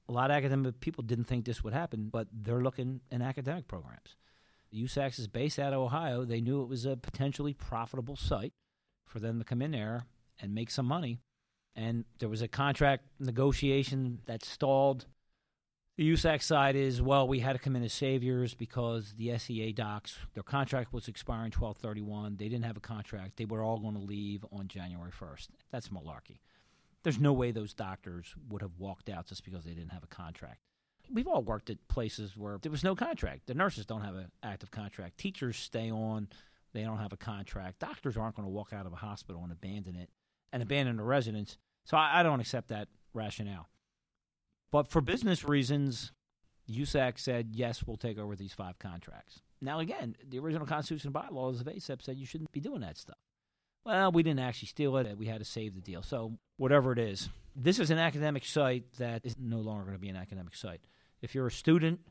A 0.10 0.14
lot 0.14 0.32
of 0.32 0.38
academic 0.38 0.80
people 0.80 1.04
didn't 1.04 1.26
think 1.26 1.46
this 1.46 1.64
would 1.64 1.74
happen, 1.74 2.10
but 2.12 2.28
they're 2.32 2.62
looking 2.62 3.02
in 3.12 3.22
academic 3.22 3.68
programs. 3.68 4.16
USACs 4.74 5.20
is 5.20 5.28
based 5.28 5.60
out 5.60 5.74
of 5.74 5.80
Ohio. 5.80 6.26
They 6.26 6.42
knew 6.42 6.62
it 6.62 6.70
was 6.70 6.86
a 6.86 6.98
potentially 6.98 7.54
profitable 7.54 8.16
site 8.16 8.54
for 9.06 9.20
them 9.20 9.40
to 9.40 9.46
come 9.46 9.62
in 9.62 9.72
there 9.72 10.04
and 10.40 10.54
make 10.54 10.72
some 10.72 10.86
money. 10.86 11.20
And 11.76 12.06
there 12.20 12.30
was 12.30 12.42
a 12.42 12.48
contract 12.48 13.06
negotiation 13.20 14.20
that 14.26 14.44
stalled. 14.44 15.06
The 15.98 16.14
USAC 16.14 16.44
side 16.44 16.76
is, 16.76 17.02
well, 17.02 17.28
we 17.28 17.40
had 17.40 17.54
to 17.54 17.60
come 17.60 17.76
in 17.76 17.84
as 17.84 17.92
saviors 17.92 18.54
because 18.54 19.16
the 19.18 19.36
SEA 19.40 19.74
docs, 19.74 20.20
their 20.36 20.44
contract 20.44 20.94
was 20.94 21.08
expiring 21.08 21.52
1231. 21.52 22.36
They 22.38 22.50
didn't 22.50 22.66
have 22.66 22.78
a 22.78 22.82
contract. 22.82 23.38
They 23.38 23.46
were 23.46 23.64
all 23.64 23.80
going 23.80 23.96
to 23.96 24.00
leave 24.00 24.46
on 24.52 24.68
January 24.68 25.10
1st. 25.12 25.48
That's 25.72 25.88
malarkey. 25.88 26.38
There's 27.02 27.20
no 27.20 27.34
way 27.34 27.50
those 27.50 27.74
doctors 27.74 28.36
would 28.48 28.62
have 28.62 28.78
walked 28.78 29.10
out 29.10 29.26
just 29.26 29.44
because 29.44 29.64
they 29.64 29.72
didn't 29.72 29.92
have 29.92 30.04
a 30.04 30.08
contract. 30.08 30.60
We've 31.12 31.28
all 31.28 31.42
worked 31.42 31.72
at 31.72 31.88
places 31.88 32.38
where 32.38 32.60
there 32.62 32.72
was 32.72 32.84
no 32.84 32.94
contract. 32.94 33.48
The 33.48 33.56
nurses 33.56 33.88
don't 33.88 34.02
have 34.02 34.16
an 34.16 34.30
active 34.44 34.70
contract. 34.70 35.18
Teachers 35.18 35.58
stay 35.58 35.90
on, 35.90 36.28
they 36.74 36.84
don't 36.84 37.00
have 37.00 37.14
a 37.14 37.18
contract. 37.18 37.80
Doctors 37.80 38.18
aren't 38.18 38.36
going 38.36 38.48
to 38.48 38.54
walk 38.54 38.72
out 38.72 38.86
of 38.86 38.94
a 38.94 38.98
hospital 38.98 39.42
and 39.42 39.52
abandon 39.52 39.96
it 39.96 40.12
and 40.54 40.62
abandon 40.62 40.98
the 40.98 41.04
residents. 41.04 41.58
So 41.86 41.98
I, 41.98 42.20
I 42.20 42.24
don't 42.24 42.40
accept 42.40 42.68
that 42.68 42.88
rationale. 43.16 43.68
But 44.72 44.90
for 44.90 45.02
business 45.02 45.44
reasons, 45.44 46.12
USAC 46.70 47.20
said, 47.20 47.50
yes, 47.54 47.84
we'll 47.86 47.98
take 47.98 48.18
over 48.18 48.36
these 48.36 48.54
five 48.54 48.80
contracts. 48.80 49.42
Now, 49.62 49.80
again, 49.80 50.16
the 50.28 50.40
original 50.40 50.68
Constitution 50.68 51.12
bylaws 51.12 51.62
of 51.62 51.68
ACEP 51.68 52.02
said 52.02 52.18
you 52.18 52.26
shouldn't 52.26 52.52
be 52.52 52.60
doing 52.60 52.82
that 52.82 52.98
stuff. 52.98 53.18
Well, 53.86 54.12
we 54.12 54.22
didn't 54.22 54.42
actually 54.42 54.68
steal 54.68 54.98
it. 54.98 55.18
We 55.18 55.28
had 55.28 55.40
to 55.40 55.46
save 55.46 55.74
the 55.74 55.82
deal. 55.82 56.04
So, 56.04 56.34
whatever 56.58 56.92
it 56.92 57.00
is, 57.00 57.30
this 57.56 57.80
is 57.80 57.90
an 57.90 57.98
academic 57.98 58.46
site 58.46 58.84
that 58.98 59.26
is 59.26 59.36
no 59.40 59.60
longer 59.60 59.86
going 59.86 59.96
to 59.96 60.02
be 60.02 60.10
an 60.10 60.18
academic 60.18 60.56
site. 60.56 60.82
If 61.22 61.34
you're 61.34 61.48
a 61.48 61.52
student 61.52 62.02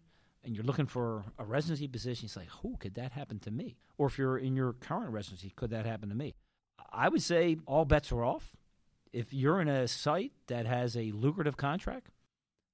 and 0.42 0.56
you're 0.56 0.64
looking 0.64 0.86
for 0.86 1.24
a 1.38 1.44
residency 1.44 1.86
position, 1.86 2.26
it's 2.26 2.36
like, 2.36 2.48
who 2.62 2.76
could 2.78 2.94
that 2.94 3.12
happen 3.12 3.38
to 3.40 3.50
me? 3.50 3.76
Or 3.98 4.06
if 4.06 4.16
you're 4.16 4.38
in 4.38 4.56
your 4.56 4.72
current 4.72 5.10
residency, 5.10 5.52
could 5.54 5.70
that 5.70 5.86
happen 5.86 6.08
to 6.08 6.14
me? 6.14 6.34
I 6.90 7.08
would 7.10 7.22
say 7.22 7.58
all 7.66 7.84
bets 7.84 8.10
are 8.10 8.24
off. 8.24 8.56
If 9.12 9.32
you're 9.32 9.60
in 9.60 9.68
a 9.68 9.86
site 9.86 10.32
that 10.46 10.66
has 10.66 10.96
a 10.96 11.12
lucrative 11.12 11.56
contract, 11.56 12.10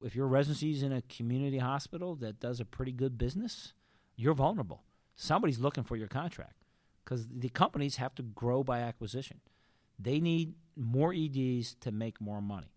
if 0.05 0.15
your 0.15 0.27
residency 0.27 0.73
is 0.73 0.83
in 0.83 0.93
a 0.93 1.03
community 1.03 1.59
hospital 1.59 2.15
that 2.17 2.41
does 2.41 2.61
a 2.61 2.65
pretty 2.65 2.93
good 2.93 3.19
business, 3.19 3.73
you're 4.17 4.35
vulnerable. 4.35 4.83
Somebody's 5.15 5.59
looking 5.59 5.85
for 5.85 5.97
your 5.97 6.09
contract 6.09 6.65
because 7.05 7.27
the 7.29 7.49
companies 7.49 7.97
have 7.97 8.15
to 8.17 8.23
grow 8.23 8.63
by 8.63 8.81
acquisition. 8.81 9.41
They 9.99 10.21
need 10.21 10.55
more 10.77 11.13
EDs 11.13 11.75
to 11.81 11.93
make 11.93 12.21
more 12.21 12.41
money 12.41 12.73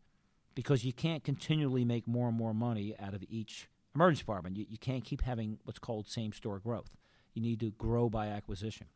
because 0.54 0.86
you 0.86 0.94
can't 0.94 1.24
continually 1.24 1.86
make 1.86 2.08
more 2.08 2.28
and 2.28 2.38
more 2.38 2.54
money 2.54 2.96
out 3.00 3.14
of 3.14 3.24
each 3.30 3.68
emergency 3.94 4.22
department. 4.22 4.58
You, 4.58 4.66
you 4.70 4.78
can't 4.78 5.04
keep 5.04 5.22
having 5.22 5.60
what's 5.64 5.80
called 5.80 6.08
same 6.08 6.34
store 6.34 6.60
growth. 6.60 6.92
You 7.34 7.42
need 7.42 7.60
to 7.62 7.72
grow 7.72 8.10
by 8.10 8.28
acquisition. 8.28 8.88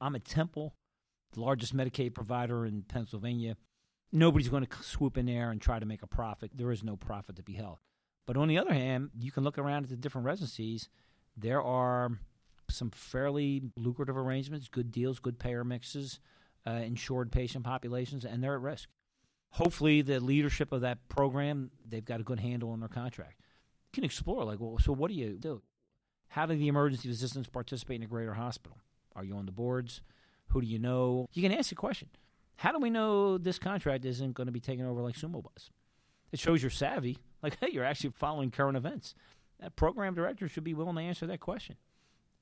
I'm 0.00 0.14
at 0.14 0.24
Temple, 0.24 0.74
the 1.32 1.40
largest 1.40 1.74
Medicaid 1.76 2.14
provider 2.14 2.66
in 2.66 2.82
Pennsylvania. 2.82 3.56
Nobody's 4.12 4.48
going 4.48 4.64
to 4.64 4.82
swoop 4.82 5.18
in 5.18 5.26
there 5.26 5.50
and 5.50 5.60
try 5.60 5.78
to 5.78 5.86
make 5.86 6.02
a 6.02 6.06
profit. 6.06 6.52
There 6.54 6.70
is 6.70 6.82
no 6.82 6.96
profit 6.96 7.36
to 7.36 7.42
be 7.42 7.54
held. 7.54 7.78
But 8.26 8.36
on 8.36 8.48
the 8.48 8.58
other 8.58 8.72
hand, 8.72 9.10
you 9.18 9.30
can 9.30 9.44
look 9.44 9.58
around 9.58 9.84
at 9.84 9.90
the 9.90 9.96
different 9.96 10.26
residencies. 10.26 10.88
There 11.36 11.62
are 11.62 12.18
some 12.68 12.90
fairly 12.90 13.62
lucrative 13.76 14.16
arrangements, 14.16 14.68
good 14.68 14.90
deals, 14.90 15.18
good 15.18 15.38
payer 15.38 15.64
mixes, 15.64 16.18
uh, 16.66 16.72
insured 16.72 17.30
patient 17.30 17.64
populations, 17.64 18.24
and 18.24 18.42
they're 18.42 18.54
at 18.54 18.60
risk. 18.60 18.88
Hopefully 19.50 20.02
the 20.02 20.20
leadership 20.20 20.72
of 20.72 20.80
that 20.82 21.08
program 21.08 21.70
they've 21.88 22.04
got 22.04 22.20
a 22.20 22.24
good 22.24 22.40
handle 22.40 22.70
on 22.70 22.80
their 22.80 22.88
contract. 22.88 23.40
You 23.40 23.92
can 23.92 24.04
explore 24.04 24.44
like 24.44 24.60
well 24.60 24.78
so 24.78 24.92
what 24.92 25.08
do 25.08 25.14
you 25.14 25.38
do? 25.38 25.62
How 26.28 26.44
do 26.44 26.56
the 26.56 26.68
emergency 26.68 27.08
physicians 27.08 27.48
participate 27.48 27.96
in 27.96 28.02
a 28.02 28.08
greater 28.08 28.34
hospital? 28.34 28.78
Are 29.14 29.24
you 29.24 29.36
on 29.36 29.46
the 29.46 29.52
boards? 29.52 30.02
Who 30.48 30.60
do 30.60 30.66
you 30.66 30.78
know? 30.78 31.26
You 31.32 31.42
can 31.42 31.52
ask 31.52 31.72
a 31.72 31.76
question 31.76 32.08
how 32.56 32.72
do 32.72 32.78
we 32.78 32.90
know 32.90 33.38
this 33.38 33.58
contract 33.58 34.04
isn't 34.04 34.34
going 34.34 34.46
to 34.46 34.52
be 34.52 34.60
taken 34.60 34.86
over 34.86 35.02
like 35.02 35.16
Summa 35.16 35.38
was 35.38 35.70
it 36.32 36.38
shows 36.38 36.62
you're 36.62 36.70
savvy 36.70 37.18
like 37.42 37.58
hey 37.60 37.68
you're 37.72 37.84
actually 37.84 38.10
following 38.10 38.50
current 38.50 38.76
events 38.76 39.14
that 39.60 39.76
program 39.76 40.14
director 40.14 40.48
should 40.48 40.64
be 40.64 40.74
willing 40.74 40.96
to 40.96 41.02
answer 41.02 41.26
that 41.26 41.40
question 41.40 41.76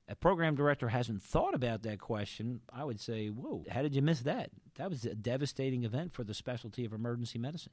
a 0.07 0.15
program 0.15 0.55
director 0.55 0.89
hasn't 0.89 1.23
thought 1.23 1.55
about 1.55 1.81
that 1.83 1.99
question, 1.99 2.61
I 2.71 2.83
would 2.83 2.99
say, 2.99 3.27
whoa, 3.27 3.65
how 3.71 3.81
did 3.81 3.95
you 3.95 4.01
miss 4.01 4.19
that? 4.21 4.51
That 4.75 4.89
was 4.89 5.05
a 5.05 5.15
devastating 5.15 5.83
event 5.83 6.13
for 6.13 6.23
the 6.23 6.33
specialty 6.33 6.85
of 6.85 6.93
emergency 6.93 7.39
medicine. 7.39 7.71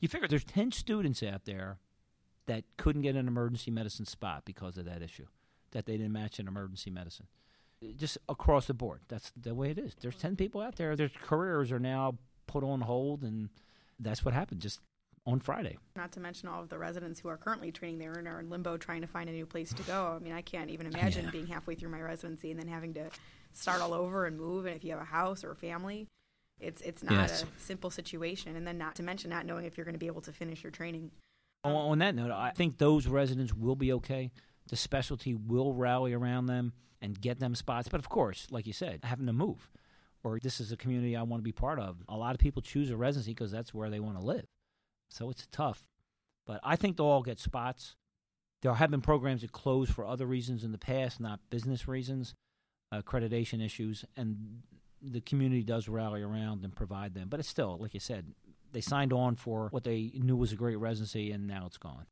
You 0.00 0.08
figure 0.08 0.28
there's 0.28 0.44
10 0.44 0.72
students 0.72 1.22
out 1.22 1.44
there 1.44 1.78
that 2.46 2.64
couldn't 2.78 3.02
get 3.02 3.16
an 3.16 3.28
emergency 3.28 3.70
medicine 3.70 4.06
spot 4.06 4.44
because 4.46 4.78
of 4.78 4.86
that 4.86 5.02
issue, 5.02 5.26
that 5.72 5.84
they 5.84 5.98
didn't 5.98 6.12
match 6.12 6.40
in 6.40 6.48
emergency 6.48 6.90
medicine. 6.90 7.26
Just 7.96 8.18
across 8.28 8.66
the 8.66 8.74
board. 8.74 9.00
That's 9.08 9.32
the 9.40 9.54
way 9.54 9.70
it 9.70 9.78
is. 9.78 9.94
There's 10.00 10.16
10 10.16 10.36
people 10.36 10.60
out 10.60 10.76
there, 10.76 10.96
their 10.96 11.10
careers 11.22 11.70
are 11.70 11.78
now 11.78 12.18
put 12.46 12.64
on 12.64 12.80
hold, 12.80 13.22
and 13.22 13.50
that's 14.00 14.24
what 14.24 14.34
happened. 14.34 14.60
Just 14.60 14.80
on 15.28 15.40
Friday. 15.40 15.76
Not 15.94 16.10
to 16.12 16.20
mention 16.20 16.48
all 16.48 16.62
of 16.62 16.70
the 16.70 16.78
residents 16.78 17.20
who 17.20 17.28
are 17.28 17.36
currently 17.36 17.70
training 17.70 17.98
there 17.98 18.14
and 18.14 18.26
are 18.26 18.40
in 18.40 18.48
limbo 18.48 18.78
trying 18.78 19.02
to 19.02 19.06
find 19.06 19.28
a 19.28 19.32
new 19.32 19.44
place 19.44 19.74
to 19.74 19.82
go. 19.82 20.14
I 20.16 20.24
mean, 20.24 20.32
I 20.32 20.40
can't 20.40 20.70
even 20.70 20.86
imagine 20.86 21.26
yeah. 21.26 21.30
being 21.30 21.46
halfway 21.46 21.74
through 21.74 21.90
my 21.90 22.00
residency 22.00 22.50
and 22.50 22.58
then 22.58 22.66
having 22.66 22.94
to 22.94 23.10
start 23.52 23.82
all 23.82 23.92
over 23.92 24.24
and 24.24 24.38
move. 24.38 24.64
And 24.64 24.74
if 24.74 24.84
you 24.84 24.92
have 24.92 25.00
a 25.00 25.04
house 25.04 25.44
or 25.44 25.50
a 25.50 25.56
family, 25.56 26.08
it's 26.60 26.80
it's 26.80 27.02
not 27.02 27.12
yes. 27.12 27.42
a 27.42 27.60
simple 27.60 27.90
situation. 27.90 28.56
And 28.56 28.66
then 28.66 28.78
not 28.78 28.94
to 28.96 29.02
mention 29.02 29.28
not 29.28 29.44
knowing 29.44 29.66
if 29.66 29.76
you're 29.76 29.84
going 29.84 29.94
to 29.94 29.98
be 29.98 30.06
able 30.06 30.22
to 30.22 30.32
finish 30.32 30.62
your 30.62 30.70
training. 30.70 31.10
On 31.62 31.98
that 31.98 32.14
note, 32.14 32.30
I 32.30 32.52
think 32.52 32.78
those 32.78 33.06
residents 33.06 33.52
will 33.52 33.76
be 33.76 33.92
okay. 33.94 34.30
The 34.68 34.76
specialty 34.76 35.34
will 35.34 35.72
rally 35.72 36.12
around 36.12 36.46
them 36.46 36.72
and 37.00 37.20
get 37.20 37.40
them 37.40 37.54
spots. 37.54 37.88
But 37.88 38.00
of 38.00 38.08
course, 38.08 38.46
like 38.50 38.66
you 38.66 38.72
said, 38.72 39.00
having 39.04 39.26
to 39.26 39.32
move 39.32 39.70
or 40.22 40.38
this 40.38 40.60
is 40.60 40.72
a 40.72 40.76
community 40.76 41.16
I 41.16 41.22
want 41.22 41.40
to 41.40 41.44
be 41.44 41.52
part 41.52 41.78
of. 41.78 42.02
A 42.08 42.16
lot 42.16 42.34
of 42.34 42.40
people 42.40 42.62
choose 42.62 42.90
a 42.90 42.96
residency 42.96 43.32
because 43.32 43.50
that's 43.50 43.72
where 43.72 43.90
they 43.90 44.00
want 44.00 44.18
to 44.18 44.24
live. 44.24 44.46
So 45.10 45.30
it's 45.30 45.46
tough. 45.50 45.84
But 46.46 46.60
I 46.62 46.76
think 46.76 46.96
they'll 46.96 47.06
all 47.06 47.22
get 47.22 47.38
spots. 47.38 47.96
There 48.62 48.74
have 48.74 48.90
been 48.90 49.00
programs 49.00 49.42
that 49.42 49.52
closed 49.52 49.92
for 49.92 50.04
other 50.04 50.26
reasons 50.26 50.64
in 50.64 50.72
the 50.72 50.78
past, 50.78 51.20
not 51.20 51.40
business 51.50 51.86
reasons, 51.86 52.34
accreditation 52.92 53.64
issues, 53.64 54.04
and 54.16 54.62
the 55.00 55.20
community 55.20 55.62
does 55.62 55.88
rally 55.88 56.22
around 56.22 56.64
and 56.64 56.74
provide 56.74 57.14
them. 57.14 57.28
But 57.28 57.40
it's 57.40 57.48
still, 57.48 57.78
like 57.78 57.94
you 57.94 58.00
said, 58.00 58.34
they 58.72 58.80
signed 58.80 59.12
on 59.12 59.36
for 59.36 59.68
what 59.70 59.84
they 59.84 60.10
knew 60.14 60.36
was 60.36 60.52
a 60.52 60.56
great 60.56 60.76
residency, 60.76 61.30
and 61.30 61.46
now 61.46 61.66
it's 61.66 61.78
gone. 61.78 62.06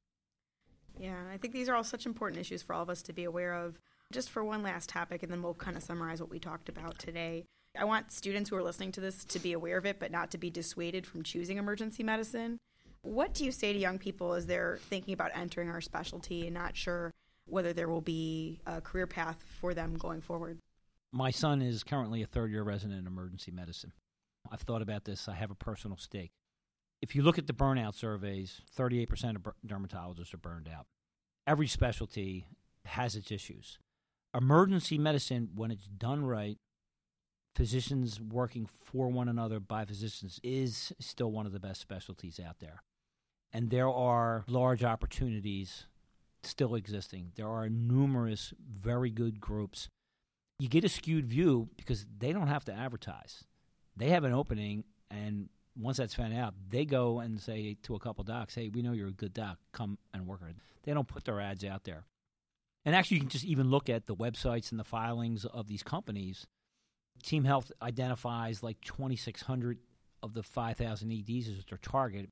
Yeah, 0.98 1.16
I 1.32 1.37
think 1.37 1.52
these 1.52 1.68
are 1.68 1.74
all 1.74 1.85
such 1.85 2.06
important 2.06 2.40
issues 2.40 2.62
for 2.62 2.74
all 2.74 2.82
of 2.82 2.90
us 2.90 3.02
to 3.02 3.12
be 3.12 3.24
aware 3.24 3.54
of. 3.54 3.78
Just 4.12 4.30
for 4.30 4.44
one 4.44 4.62
last 4.62 4.88
topic, 4.88 5.22
and 5.22 5.32
then 5.32 5.42
we'll 5.42 5.54
kind 5.54 5.76
of 5.76 5.82
summarize 5.82 6.20
what 6.20 6.30
we 6.30 6.38
talked 6.38 6.68
about 6.68 6.98
today. 6.98 7.44
I 7.78 7.85
want 7.85 8.12
students 8.12 8.48
who 8.48 8.56
are 8.56 8.62
listening 8.62 8.92
to 8.92 9.00
this 9.00 9.24
to 9.24 9.38
be 9.38 9.52
aware 9.52 9.78
of 9.78 9.85
it, 9.85 9.98
but 9.98 10.11
not 10.11 10.30
to 10.30 10.38
be 10.38 10.48
dissuaded 10.48 11.06
from 11.06 11.22
choosing 11.22 11.59
emergency 11.59 12.02
medicine. 12.02 12.59
What 13.02 13.35
do 13.35 13.44
you 13.44 13.52
say 13.52 13.72
to 13.72 13.78
young 13.78 13.98
people 13.98 14.32
as 14.35 14.46
they're 14.46 14.78
thinking 14.88 15.12
about 15.12 15.32
entering 15.35 15.68
our 15.68 15.80
specialty 15.80 16.46
and 16.46 16.54
not 16.54 16.76
sure 16.76 17.12
whether 17.46 17.72
there 17.72 17.88
will 17.88 18.00
be 18.00 18.61
a 18.66 18.80
career 18.80 19.06
path 19.06 19.44
for 19.61 19.74
them 19.74 19.96
going 19.96 20.20
forward? 20.20 20.59
My 21.12 21.30
son 21.30 21.62
is 21.62 21.82
currently 21.85 22.22
a 22.22 22.26
third 22.26 22.50
year 22.50 22.62
resident 22.62 23.00
in 23.00 23.06
emergency 23.06 23.50
medicine. 23.50 23.92
I've 24.50 24.62
thought 24.62 24.82
about 24.82 25.04
this. 25.04 25.28
I 25.28 25.35
have 25.35 25.50
a 25.50 25.56
personal 25.56 25.96
stake. 25.96 26.32
If 27.02 27.14
you 27.14 27.22
look 27.22 27.38
at 27.38 27.46
the 27.46 27.52
burnout 27.52 27.94
surveys, 27.94 28.61
38% 28.78 29.37
of 29.37 29.54
dermatologists 29.66 30.35
are 30.35 30.38
burned 30.38 30.68
out. 30.68 30.87
Every 31.46 31.66
specialty 31.66 32.46
has 32.85 33.14
its 33.16 33.30
issues. 33.30 33.78
Emergency 34.35 34.98
medicine, 34.98 35.50
when 35.54 35.70
it's 35.70 35.87
done 35.87 36.24
right, 36.24 36.59
physicians 37.54 38.20
working 38.20 38.66
for 38.66 39.09
one 39.09 39.28
another 39.28 39.61
by 39.61 39.85
physicians, 39.85 40.40
is 40.42 40.92
still 40.98 41.30
one 41.30 41.46
of 41.46 41.52
the 41.52 41.61
best 41.61 41.80
specialties 41.80 42.40
out 42.40 42.59
there 42.61 42.82
and 43.56 43.70
there 43.70 43.88
are 43.88 44.44
large 44.48 44.85
opportunities 44.85 45.87
still 46.42 46.74
existing. 46.74 47.32
There 47.37 47.48
are 47.48 47.70
numerous 47.70 48.52
very 48.61 49.11
good 49.11 49.40
groups. 49.40 49.88
You 50.59 50.68
get 50.68 50.85
a 50.85 50.90
skewed 50.90 51.26
view 51.26 51.70
because 51.76 52.04
they 52.18 52.35
don't 52.35 52.48
have 52.48 52.66
to 52.66 52.74
advertise. 52.74 53.44
They 53.96 54.11
have 54.11 54.24
an 54.24 54.32
opening, 54.32 54.85
and 55.11 55.48
once 55.76 55.98
that's 55.98 56.14
found 56.14 56.34
out, 56.34 56.54
they 56.68 56.84
go 56.84 57.20
and 57.20 57.40
say 57.40 57.76
to 57.82 57.94
a 57.94 58.00
couple 58.00 58.24
docs, 58.24 58.54
"Hey, 58.54 58.68
we 58.68 58.82
know 58.82 58.92
you're 58.92 59.08
a 59.08 59.12
good 59.12 59.34
doc. 59.34 59.58
Come 59.72 59.98
and 60.12 60.26
work." 60.26 60.42
It." 60.42 60.56
They 60.82 60.94
don't 60.94 61.08
put 61.08 61.24
their 61.24 61.40
ads 61.40 61.64
out 61.64 61.84
there. 61.84 62.06
And 62.84 62.94
actually, 62.94 63.16
you 63.16 63.22
can 63.22 63.30
just 63.30 63.44
even 63.44 63.70
look 63.70 63.88
at 63.88 64.06
the 64.06 64.14
websites 64.14 64.70
and 64.70 64.78
the 64.78 64.84
filings 64.84 65.44
of 65.44 65.66
these 65.66 65.82
companies. 65.82 66.46
Team 67.22 67.44
Health 67.44 67.72
identifies 67.82 68.62
like 68.62 68.80
2,600 68.80 69.80
of 70.22 70.34
the 70.34 70.42
5,000 70.42 71.10
EDs 71.10 71.48
as 71.48 71.64
their 71.64 71.78
target 71.78 72.30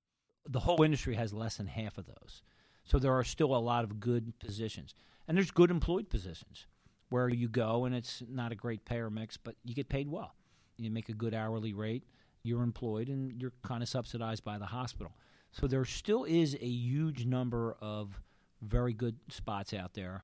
the 0.48 0.60
whole 0.60 0.82
industry 0.82 1.14
has 1.14 1.32
less 1.32 1.56
than 1.56 1.66
half 1.66 1.98
of 1.98 2.06
those. 2.06 2.42
So 2.84 2.98
there 2.98 3.14
are 3.14 3.24
still 3.24 3.54
a 3.54 3.58
lot 3.58 3.84
of 3.84 4.00
good 4.00 4.38
positions. 4.38 4.94
And 5.26 5.36
there's 5.36 5.50
good 5.50 5.70
employed 5.70 6.10
positions 6.10 6.66
where 7.08 7.28
you 7.28 7.48
go 7.48 7.84
and 7.84 7.94
it's 7.94 8.22
not 8.28 8.52
a 8.52 8.56
great 8.56 8.84
payer 8.84 9.08
mix, 9.08 9.36
but 9.36 9.56
you 9.64 9.74
get 9.74 9.88
paid 9.88 10.08
well. 10.08 10.34
You 10.76 10.90
make 10.90 11.08
a 11.08 11.14
good 11.14 11.34
hourly 11.34 11.72
rate, 11.72 12.04
you're 12.44 12.62
employed, 12.62 13.08
and 13.08 13.40
you're 13.40 13.52
kind 13.62 13.82
of 13.82 13.88
subsidized 13.88 14.44
by 14.44 14.58
the 14.58 14.66
hospital. 14.66 15.12
So 15.50 15.66
there 15.66 15.84
still 15.84 16.24
is 16.24 16.54
a 16.60 16.66
huge 16.66 17.26
number 17.26 17.76
of 17.80 18.20
very 18.60 18.92
good 18.92 19.16
spots 19.28 19.72
out 19.74 19.94
there. 19.94 20.22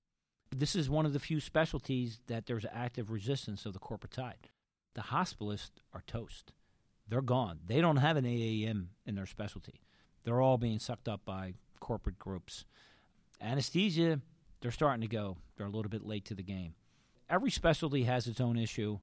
This 0.54 0.74
is 0.74 0.90
one 0.90 1.06
of 1.06 1.12
the 1.12 1.20
few 1.20 1.40
specialties 1.40 2.20
that 2.26 2.46
there's 2.46 2.66
active 2.72 3.10
resistance 3.10 3.64
of 3.66 3.72
the 3.72 3.78
corporate 3.78 4.12
tide. 4.12 4.48
The 4.94 5.02
hospitalists 5.02 5.80
are 5.92 6.02
toast. 6.06 6.52
They're 7.08 7.22
gone. 7.22 7.60
They 7.66 7.80
don't 7.80 7.96
have 7.96 8.16
an 8.16 8.24
AAEM 8.24 8.86
in 9.06 9.14
their 9.14 9.26
specialty. 9.26 9.80
They're 10.24 10.40
all 10.40 10.58
being 10.58 10.78
sucked 10.78 11.08
up 11.08 11.24
by 11.24 11.54
corporate 11.80 12.18
groups. 12.18 12.64
Anesthesia, 13.40 14.20
they're 14.60 14.70
starting 14.70 15.00
to 15.00 15.08
go. 15.08 15.38
They're 15.56 15.66
a 15.66 15.70
little 15.70 15.90
bit 15.90 16.04
late 16.04 16.24
to 16.26 16.34
the 16.34 16.42
game. 16.42 16.74
Every 17.28 17.50
specialty 17.50 18.04
has 18.04 18.26
its 18.26 18.40
own 18.40 18.58
issue. 18.58 18.98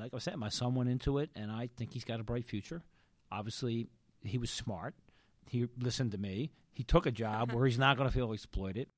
Like 0.00 0.14
I 0.14 0.18
said, 0.18 0.36
my 0.36 0.48
son 0.48 0.74
went 0.74 0.90
into 0.90 1.18
it, 1.18 1.30
and 1.34 1.50
I 1.50 1.68
think 1.76 1.92
he's 1.92 2.04
got 2.04 2.20
a 2.20 2.24
bright 2.24 2.46
future. 2.46 2.82
Obviously, 3.30 3.88
he 4.22 4.38
was 4.38 4.50
smart. 4.50 4.94
He 5.46 5.66
listened 5.78 6.12
to 6.12 6.18
me. 6.18 6.52
He 6.72 6.82
took 6.82 7.06
a 7.06 7.10
job 7.10 7.52
where 7.52 7.66
he's 7.66 7.78
not 7.78 7.96
going 7.96 8.08
to 8.08 8.14
feel 8.14 8.32
exploited. 8.32 8.88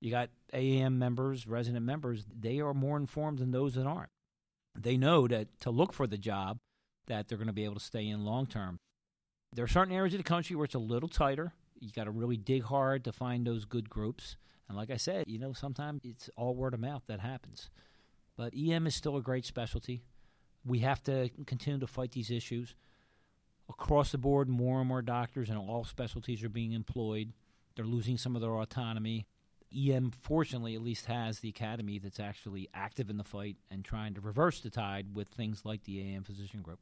You 0.00 0.10
got 0.10 0.30
AAEM 0.52 0.94
members, 0.94 1.46
resident 1.46 1.84
members, 1.84 2.24
they 2.38 2.60
are 2.60 2.74
more 2.74 2.96
informed 2.96 3.38
than 3.38 3.50
those 3.50 3.74
that 3.74 3.86
aren't. 3.86 4.10
They 4.78 4.96
know 4.96 5.26
that 5.26 5.48
to 5.60 5.70
look 5.70 5.92
for 5.92 6.06
the 6.06 6.18
job 6.18 6.58
that 7.06 7.28
they're 7.28 7.38
going 7.38 7.46
to 7.46 7.52
be 7.52 7.64
able 7.64 7.76
to 7.76 7.80
stay 7.80 8.06
in 8.06 8.24
long 8.24 8.46
term. 8.46 8.78
There 9.52 9.64
are 9.64 9.68
certain 9.68 9.94
areas 9.94 10.12
of 10.12 10.18
the 10.18 10.24
country 10.24 10.54
where 10.54 10.66
it's 10.66 10.74
a 10.74 10.78
little 10.78 11.08
tighter. 11.08 11.52
You 11.80 11.90
got 11.92 12.04
to 12.04 12.10
really 12.10 12.36
dig 12.36 12.64
hard 12.64 13.04
to 13.04 13.12
find 13.12 13.46
those 13.46 13.64
good 13.64 13.88
groups. 13.88 14.36
And 14.68 14.76
like 14.76 14.90
I 14.90 14.96
said, 14.96 15.24
you 15.28 15.38
know, 15.38 15.52
sometimes 15.52 16.02
it's 16.04 16.28
all 16.36 16.54
word 16.54 16.74
of 16.74 16.80
mouth 16.80 17.02
that 17.06 17.20
happens. 17.20 17.70
But 18.36 18.52
EM 18.54 18.86
is 18.86 18.94
still 18.94 19.16
a 19.16 19.22
great 19.22 19.46
specialty. 19.46 20.02
We 20.66 20.80
have 20.80 21.02
to 21.04 21.30
continue 21.46 21.80
to 21.80 21.86
fight 21.86 22.12
these 22.12 22.30
issues. 22.30 22.74
Across 23.68 24.12
the 24.12 24.18
board, 24.18 24.48
more 24.48 24.80
and 24.80 24.88
more 24.88 25.02
doctors 25.02 25.48
in 25.48 25.56
all 25.56 25.84
specialties 25.84 26.42
are 26.42 26.48
being 26.48 26.72
employed. 26.72 27.32
They're 27.74 27.84
losing 27.84 28.18
some 28.18 28.34
of 28.34 28.42
their 28.42 28.56
autonomy. 28.56 29.26
EM, 29.76 30.12
fortunately, 30.12 30.74
at 30.74 30.82
least 30.82 31.06
has 31.06 31.40
the 31.40 31.48
academy 31.48 31.98
that's 31.98 32.20
actually 32.20 32.68
active 32.72 33.10
in 33.10 33.16
the 33.16 33.24
fight 33.24 33.56
and 33.70 33.84
trying 33.84 34.14
to 34.14 34.20
reverse 34.20 34.60
the 34.60 34.70
tide 34.70 35.14
with 35.14 35.28
things 35.28 35.64
like 35.64 35.84
the 35.84 35.98
AAEM 35.98 36.24
Physician 36.24 36.62
Group. 36.62 36.78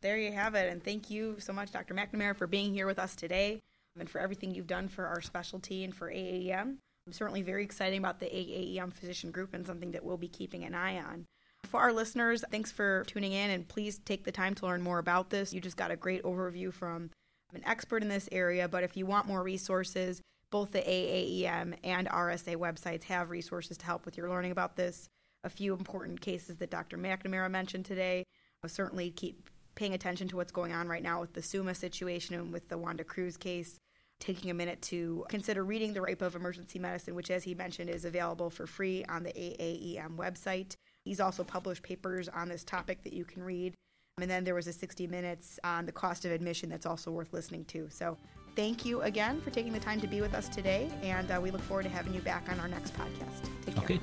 There 0.00 0.16
you 0.16 0.32
have 0.32 0.54
it. 0.54 0.72
And 0.72 0.82
thank 0.82 1.10
you 1.10 1.36
so 1.38 1.52
much, 1.52 1.72
Dr. 1.72 1.94
McNamara, 1.94 2.36
for 2.36 2.46
being 2.46 2.72
here 2.72 2.86
with 2.86 2.98
us 2.98 3.14
today 3.14 3.60
and 3.98 4.08
for 4.08 4.20
everything 4.20 4.54
you've 4.54 4.66
done 4.66 4.88
for 4.88 5.06
our 5.06 5.20
specialty 5.20 5.84
and 5.84 5.94
for 5.94 6.10
AAEM. 6.10 6.76
I'm 7.06 7.12
certainly 7.12 7.42
very 7.42 7.64
excited 7.64 7.98
about 7.98 8.20
the 8.20 8.26
AAEM 8.26 8.92
physician 8.92 9.30
group 9.30 9.52
and 9.52 9.66
something 9.66 9.90
that 9.92 10.04
we'll 10.04 10.16
be 10.16 10.28
keeping 10.28 10.64
an 10.64 10.74
eye 10.74 10.98
on. 10.98 11.26
For 11.70 11.80
our 11.80 11.92
listeners, 11.92 12.42
thanks 12.50 12.72
for 12.72 13.04
tuning 13.06 13.32
in 13.32 13.50
and 13.50 13.68
please 13.68 13.98
take 13.98 14.24
the 14.24 14.32
time 14.32 14.56
to 14.56 14.66
learn 14.66 14.82
more 14.82 14.98
about 14.98 15.30
this. 15.30 15.52
You 15.52 15.60
just 15.60 15.76
got 15.76 15.92
a 15.92 15.96
great 15.96 16.24
overview 16.24 16.72
from 16.72 17.10
an 17.54 17.62
expert 17.64 18.02
in 18.02 18.08
this 18.08 18.28
area, 18.32 18.66
but 18.66 18.82
if 18.82 18.96
you 18.96 19.06
want 19.06 19.28
more 19.28 19.42
resources, 19.42 20.20
both 20.50 20.72
the 20.72 20.80
AAEM 20.80 21.76
and 21.84 22.08
RSA 22.08 22.56
websites 22.56 23.04
have 23.04 23.30
resources 23.30 23.76
to 23.78 23.86
help 23.86 24.04
with 24.04 24.16
your 24.16 24.28
learning 24.28 24.50
about 24.50 24.74
this. 24.74 25.08
A 25.44 25.48
few 25.48 25.72
important 25.74 26.20
cases 26.20 26.58
that 26.58 26.70
Dr. 26.70 26.98
McNamara 26.98 27.48
mentioned 27.48 27.84
today. 27.84 28.24
I'll 28.64 28.68
certainly 28.68 29.10
keep 29.10 29.48
paying 29.76 29.94
attention 29.94 30.26
to 30.28 30.36
what's 30.36 30.52
going 30.52 30.72
on 30.72 30.88
right 30.88 31.02
now 31.02 31.20
with 31.20 31.34
the 31.34 31.42
Summa 31.42 31.74
situation 31.76 32.34
and 32.34 32.52
with 32.52 32.68
the 32.68 32.78
Wanda 32.78 33.04
Cruz 33.04 33.36
case. 33.36 33.78
Taking 34.18 34.50
a 34.50 34.54
minute 34.54 34.82
to 34.82 35.24
consider 35.30 35.64
reading 35.64 35.94
The 35.94 36.02
Rape 36.02 36.20
of 36.20 36.34
Emergency 36.34 36.78
Medicine, 36.78 37.14
which, 37.14 37.30
as 37.30 37.44
he 37.44 37.54
mentioned, 37.54 37.88
is 37.88 38.04
available 38.04 38.50
for 38.50 38.66
free 38.66 39.04
on 39.08 39.22
the 39.22 39.32
AAEM 39.32 40.16
website. 40.16 40.74
He's 41.04 41.20
also 41.20 41.44
published 41.44 41.82
papers 41.82 42.28
on 42.28 42.48
this 42.48 42.64
topic 42.64 43.02
that 43.04 43.12
you 43.12 43.24
can 43.24 43.42
read. 43.42 43.74
And 44.20 44.30
then 44.30 44.44
there 44.44 44.54
was 44.54 44.66
a 44.66 44.72
60 44.72 45.06
Minutes 45.06 45.58
on 45.64 45.86
the 45.86 45.92
cost 45.92 46.24
of 46.24 46.32
admission 46.32 46.68
that's 46.68 46.86
also 46.86 47.10
worth 47.10 47.32
listening 47.32 47.64
to. 47.66 47.88
So 47.90 48.18
thank 48.54 48.84
you 48.84 49.00
again 49.02 49.40
for 49.40 49.50
taking 49.50 49.72
the 49.72 49.80
time 49.80 50.00
to 50.00 50.06
be 50.06 50.20
with 50.20 50.34
us 50.34 50.48
today, 50.48 50.90
and 51.02 51.30
uh, 51.30 51.40
we 51.42 51.50
look 51.50 51.62
forward 51.62 51.84
to 51.84 51.88
having 51.88 52.12
you 52.12 52.20
back 52.20 52.48
on 52.50 52.60
our 52.60 52.68
next 52.68 52.94
podcast. 52.94 53.48
Take 53.64 53.76
care. 53.76 53.84
Okay. 53.84 54.00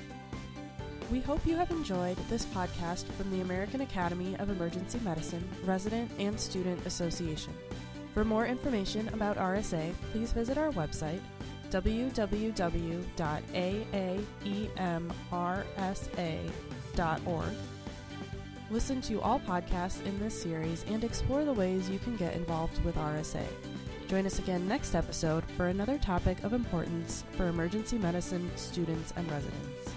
We 1.11 1.19
hope 1.21 1.45
you 1.45 1.55
have 1.55 1.71
enjoyed 1.71 2.17
this 2.29 2.45
podcast 2.47 3.05
from 3.13 3.29
the 3.31 3.41
American 3.41 3.81
Academy 3.81 4.35
of 4.39 4.49
Emergency 4.49 4.99
Medicine 5.03 5.47
Resident 5.63 6.09
and 6.19 6.37
Student 6.39 6.85
Association. 6.85 7.53
For 8.13 8.25
more 8.25 8.47
information 8.47 9.07
about 9.09 9.37
RSA, 9.37 9.93
please 10.11 10.31
visit 10.31 10.57
our 10.57 10.71
website 10.71 11.21
Listen 18.69 19.01
to 19.01 19.21
all 19.21 19.39
podcasts 19.39 20.05
in 20.05 20.19
this 20.19 20.41
series 20.41 20.83
and 20.87 21.03
explore 21.03 21.45
the 21.45 21.53
ways 21.53 21.89
you 21.89 21.99
can 21.99 22.17
get 22.17 22.35
involved 22.35 22.83
with 22.83 22.95
RSA. 22.95 23.45
Join 24.07 24.25
us 24.25 24.39
again 24.39 24.67
next 24.67 24.95
episode 24.95 25.43
for 25.55 25.67
another 25.67 25.97
topic 25.97 26.43
of 26.43 26.53
importance 26.53 27.23
for 27.31 27.47
emergency 27.47 27.97
medicine 27.97 28.49
students 28.55 29.13
and 29.15 29.29
residents. 29.29 29.96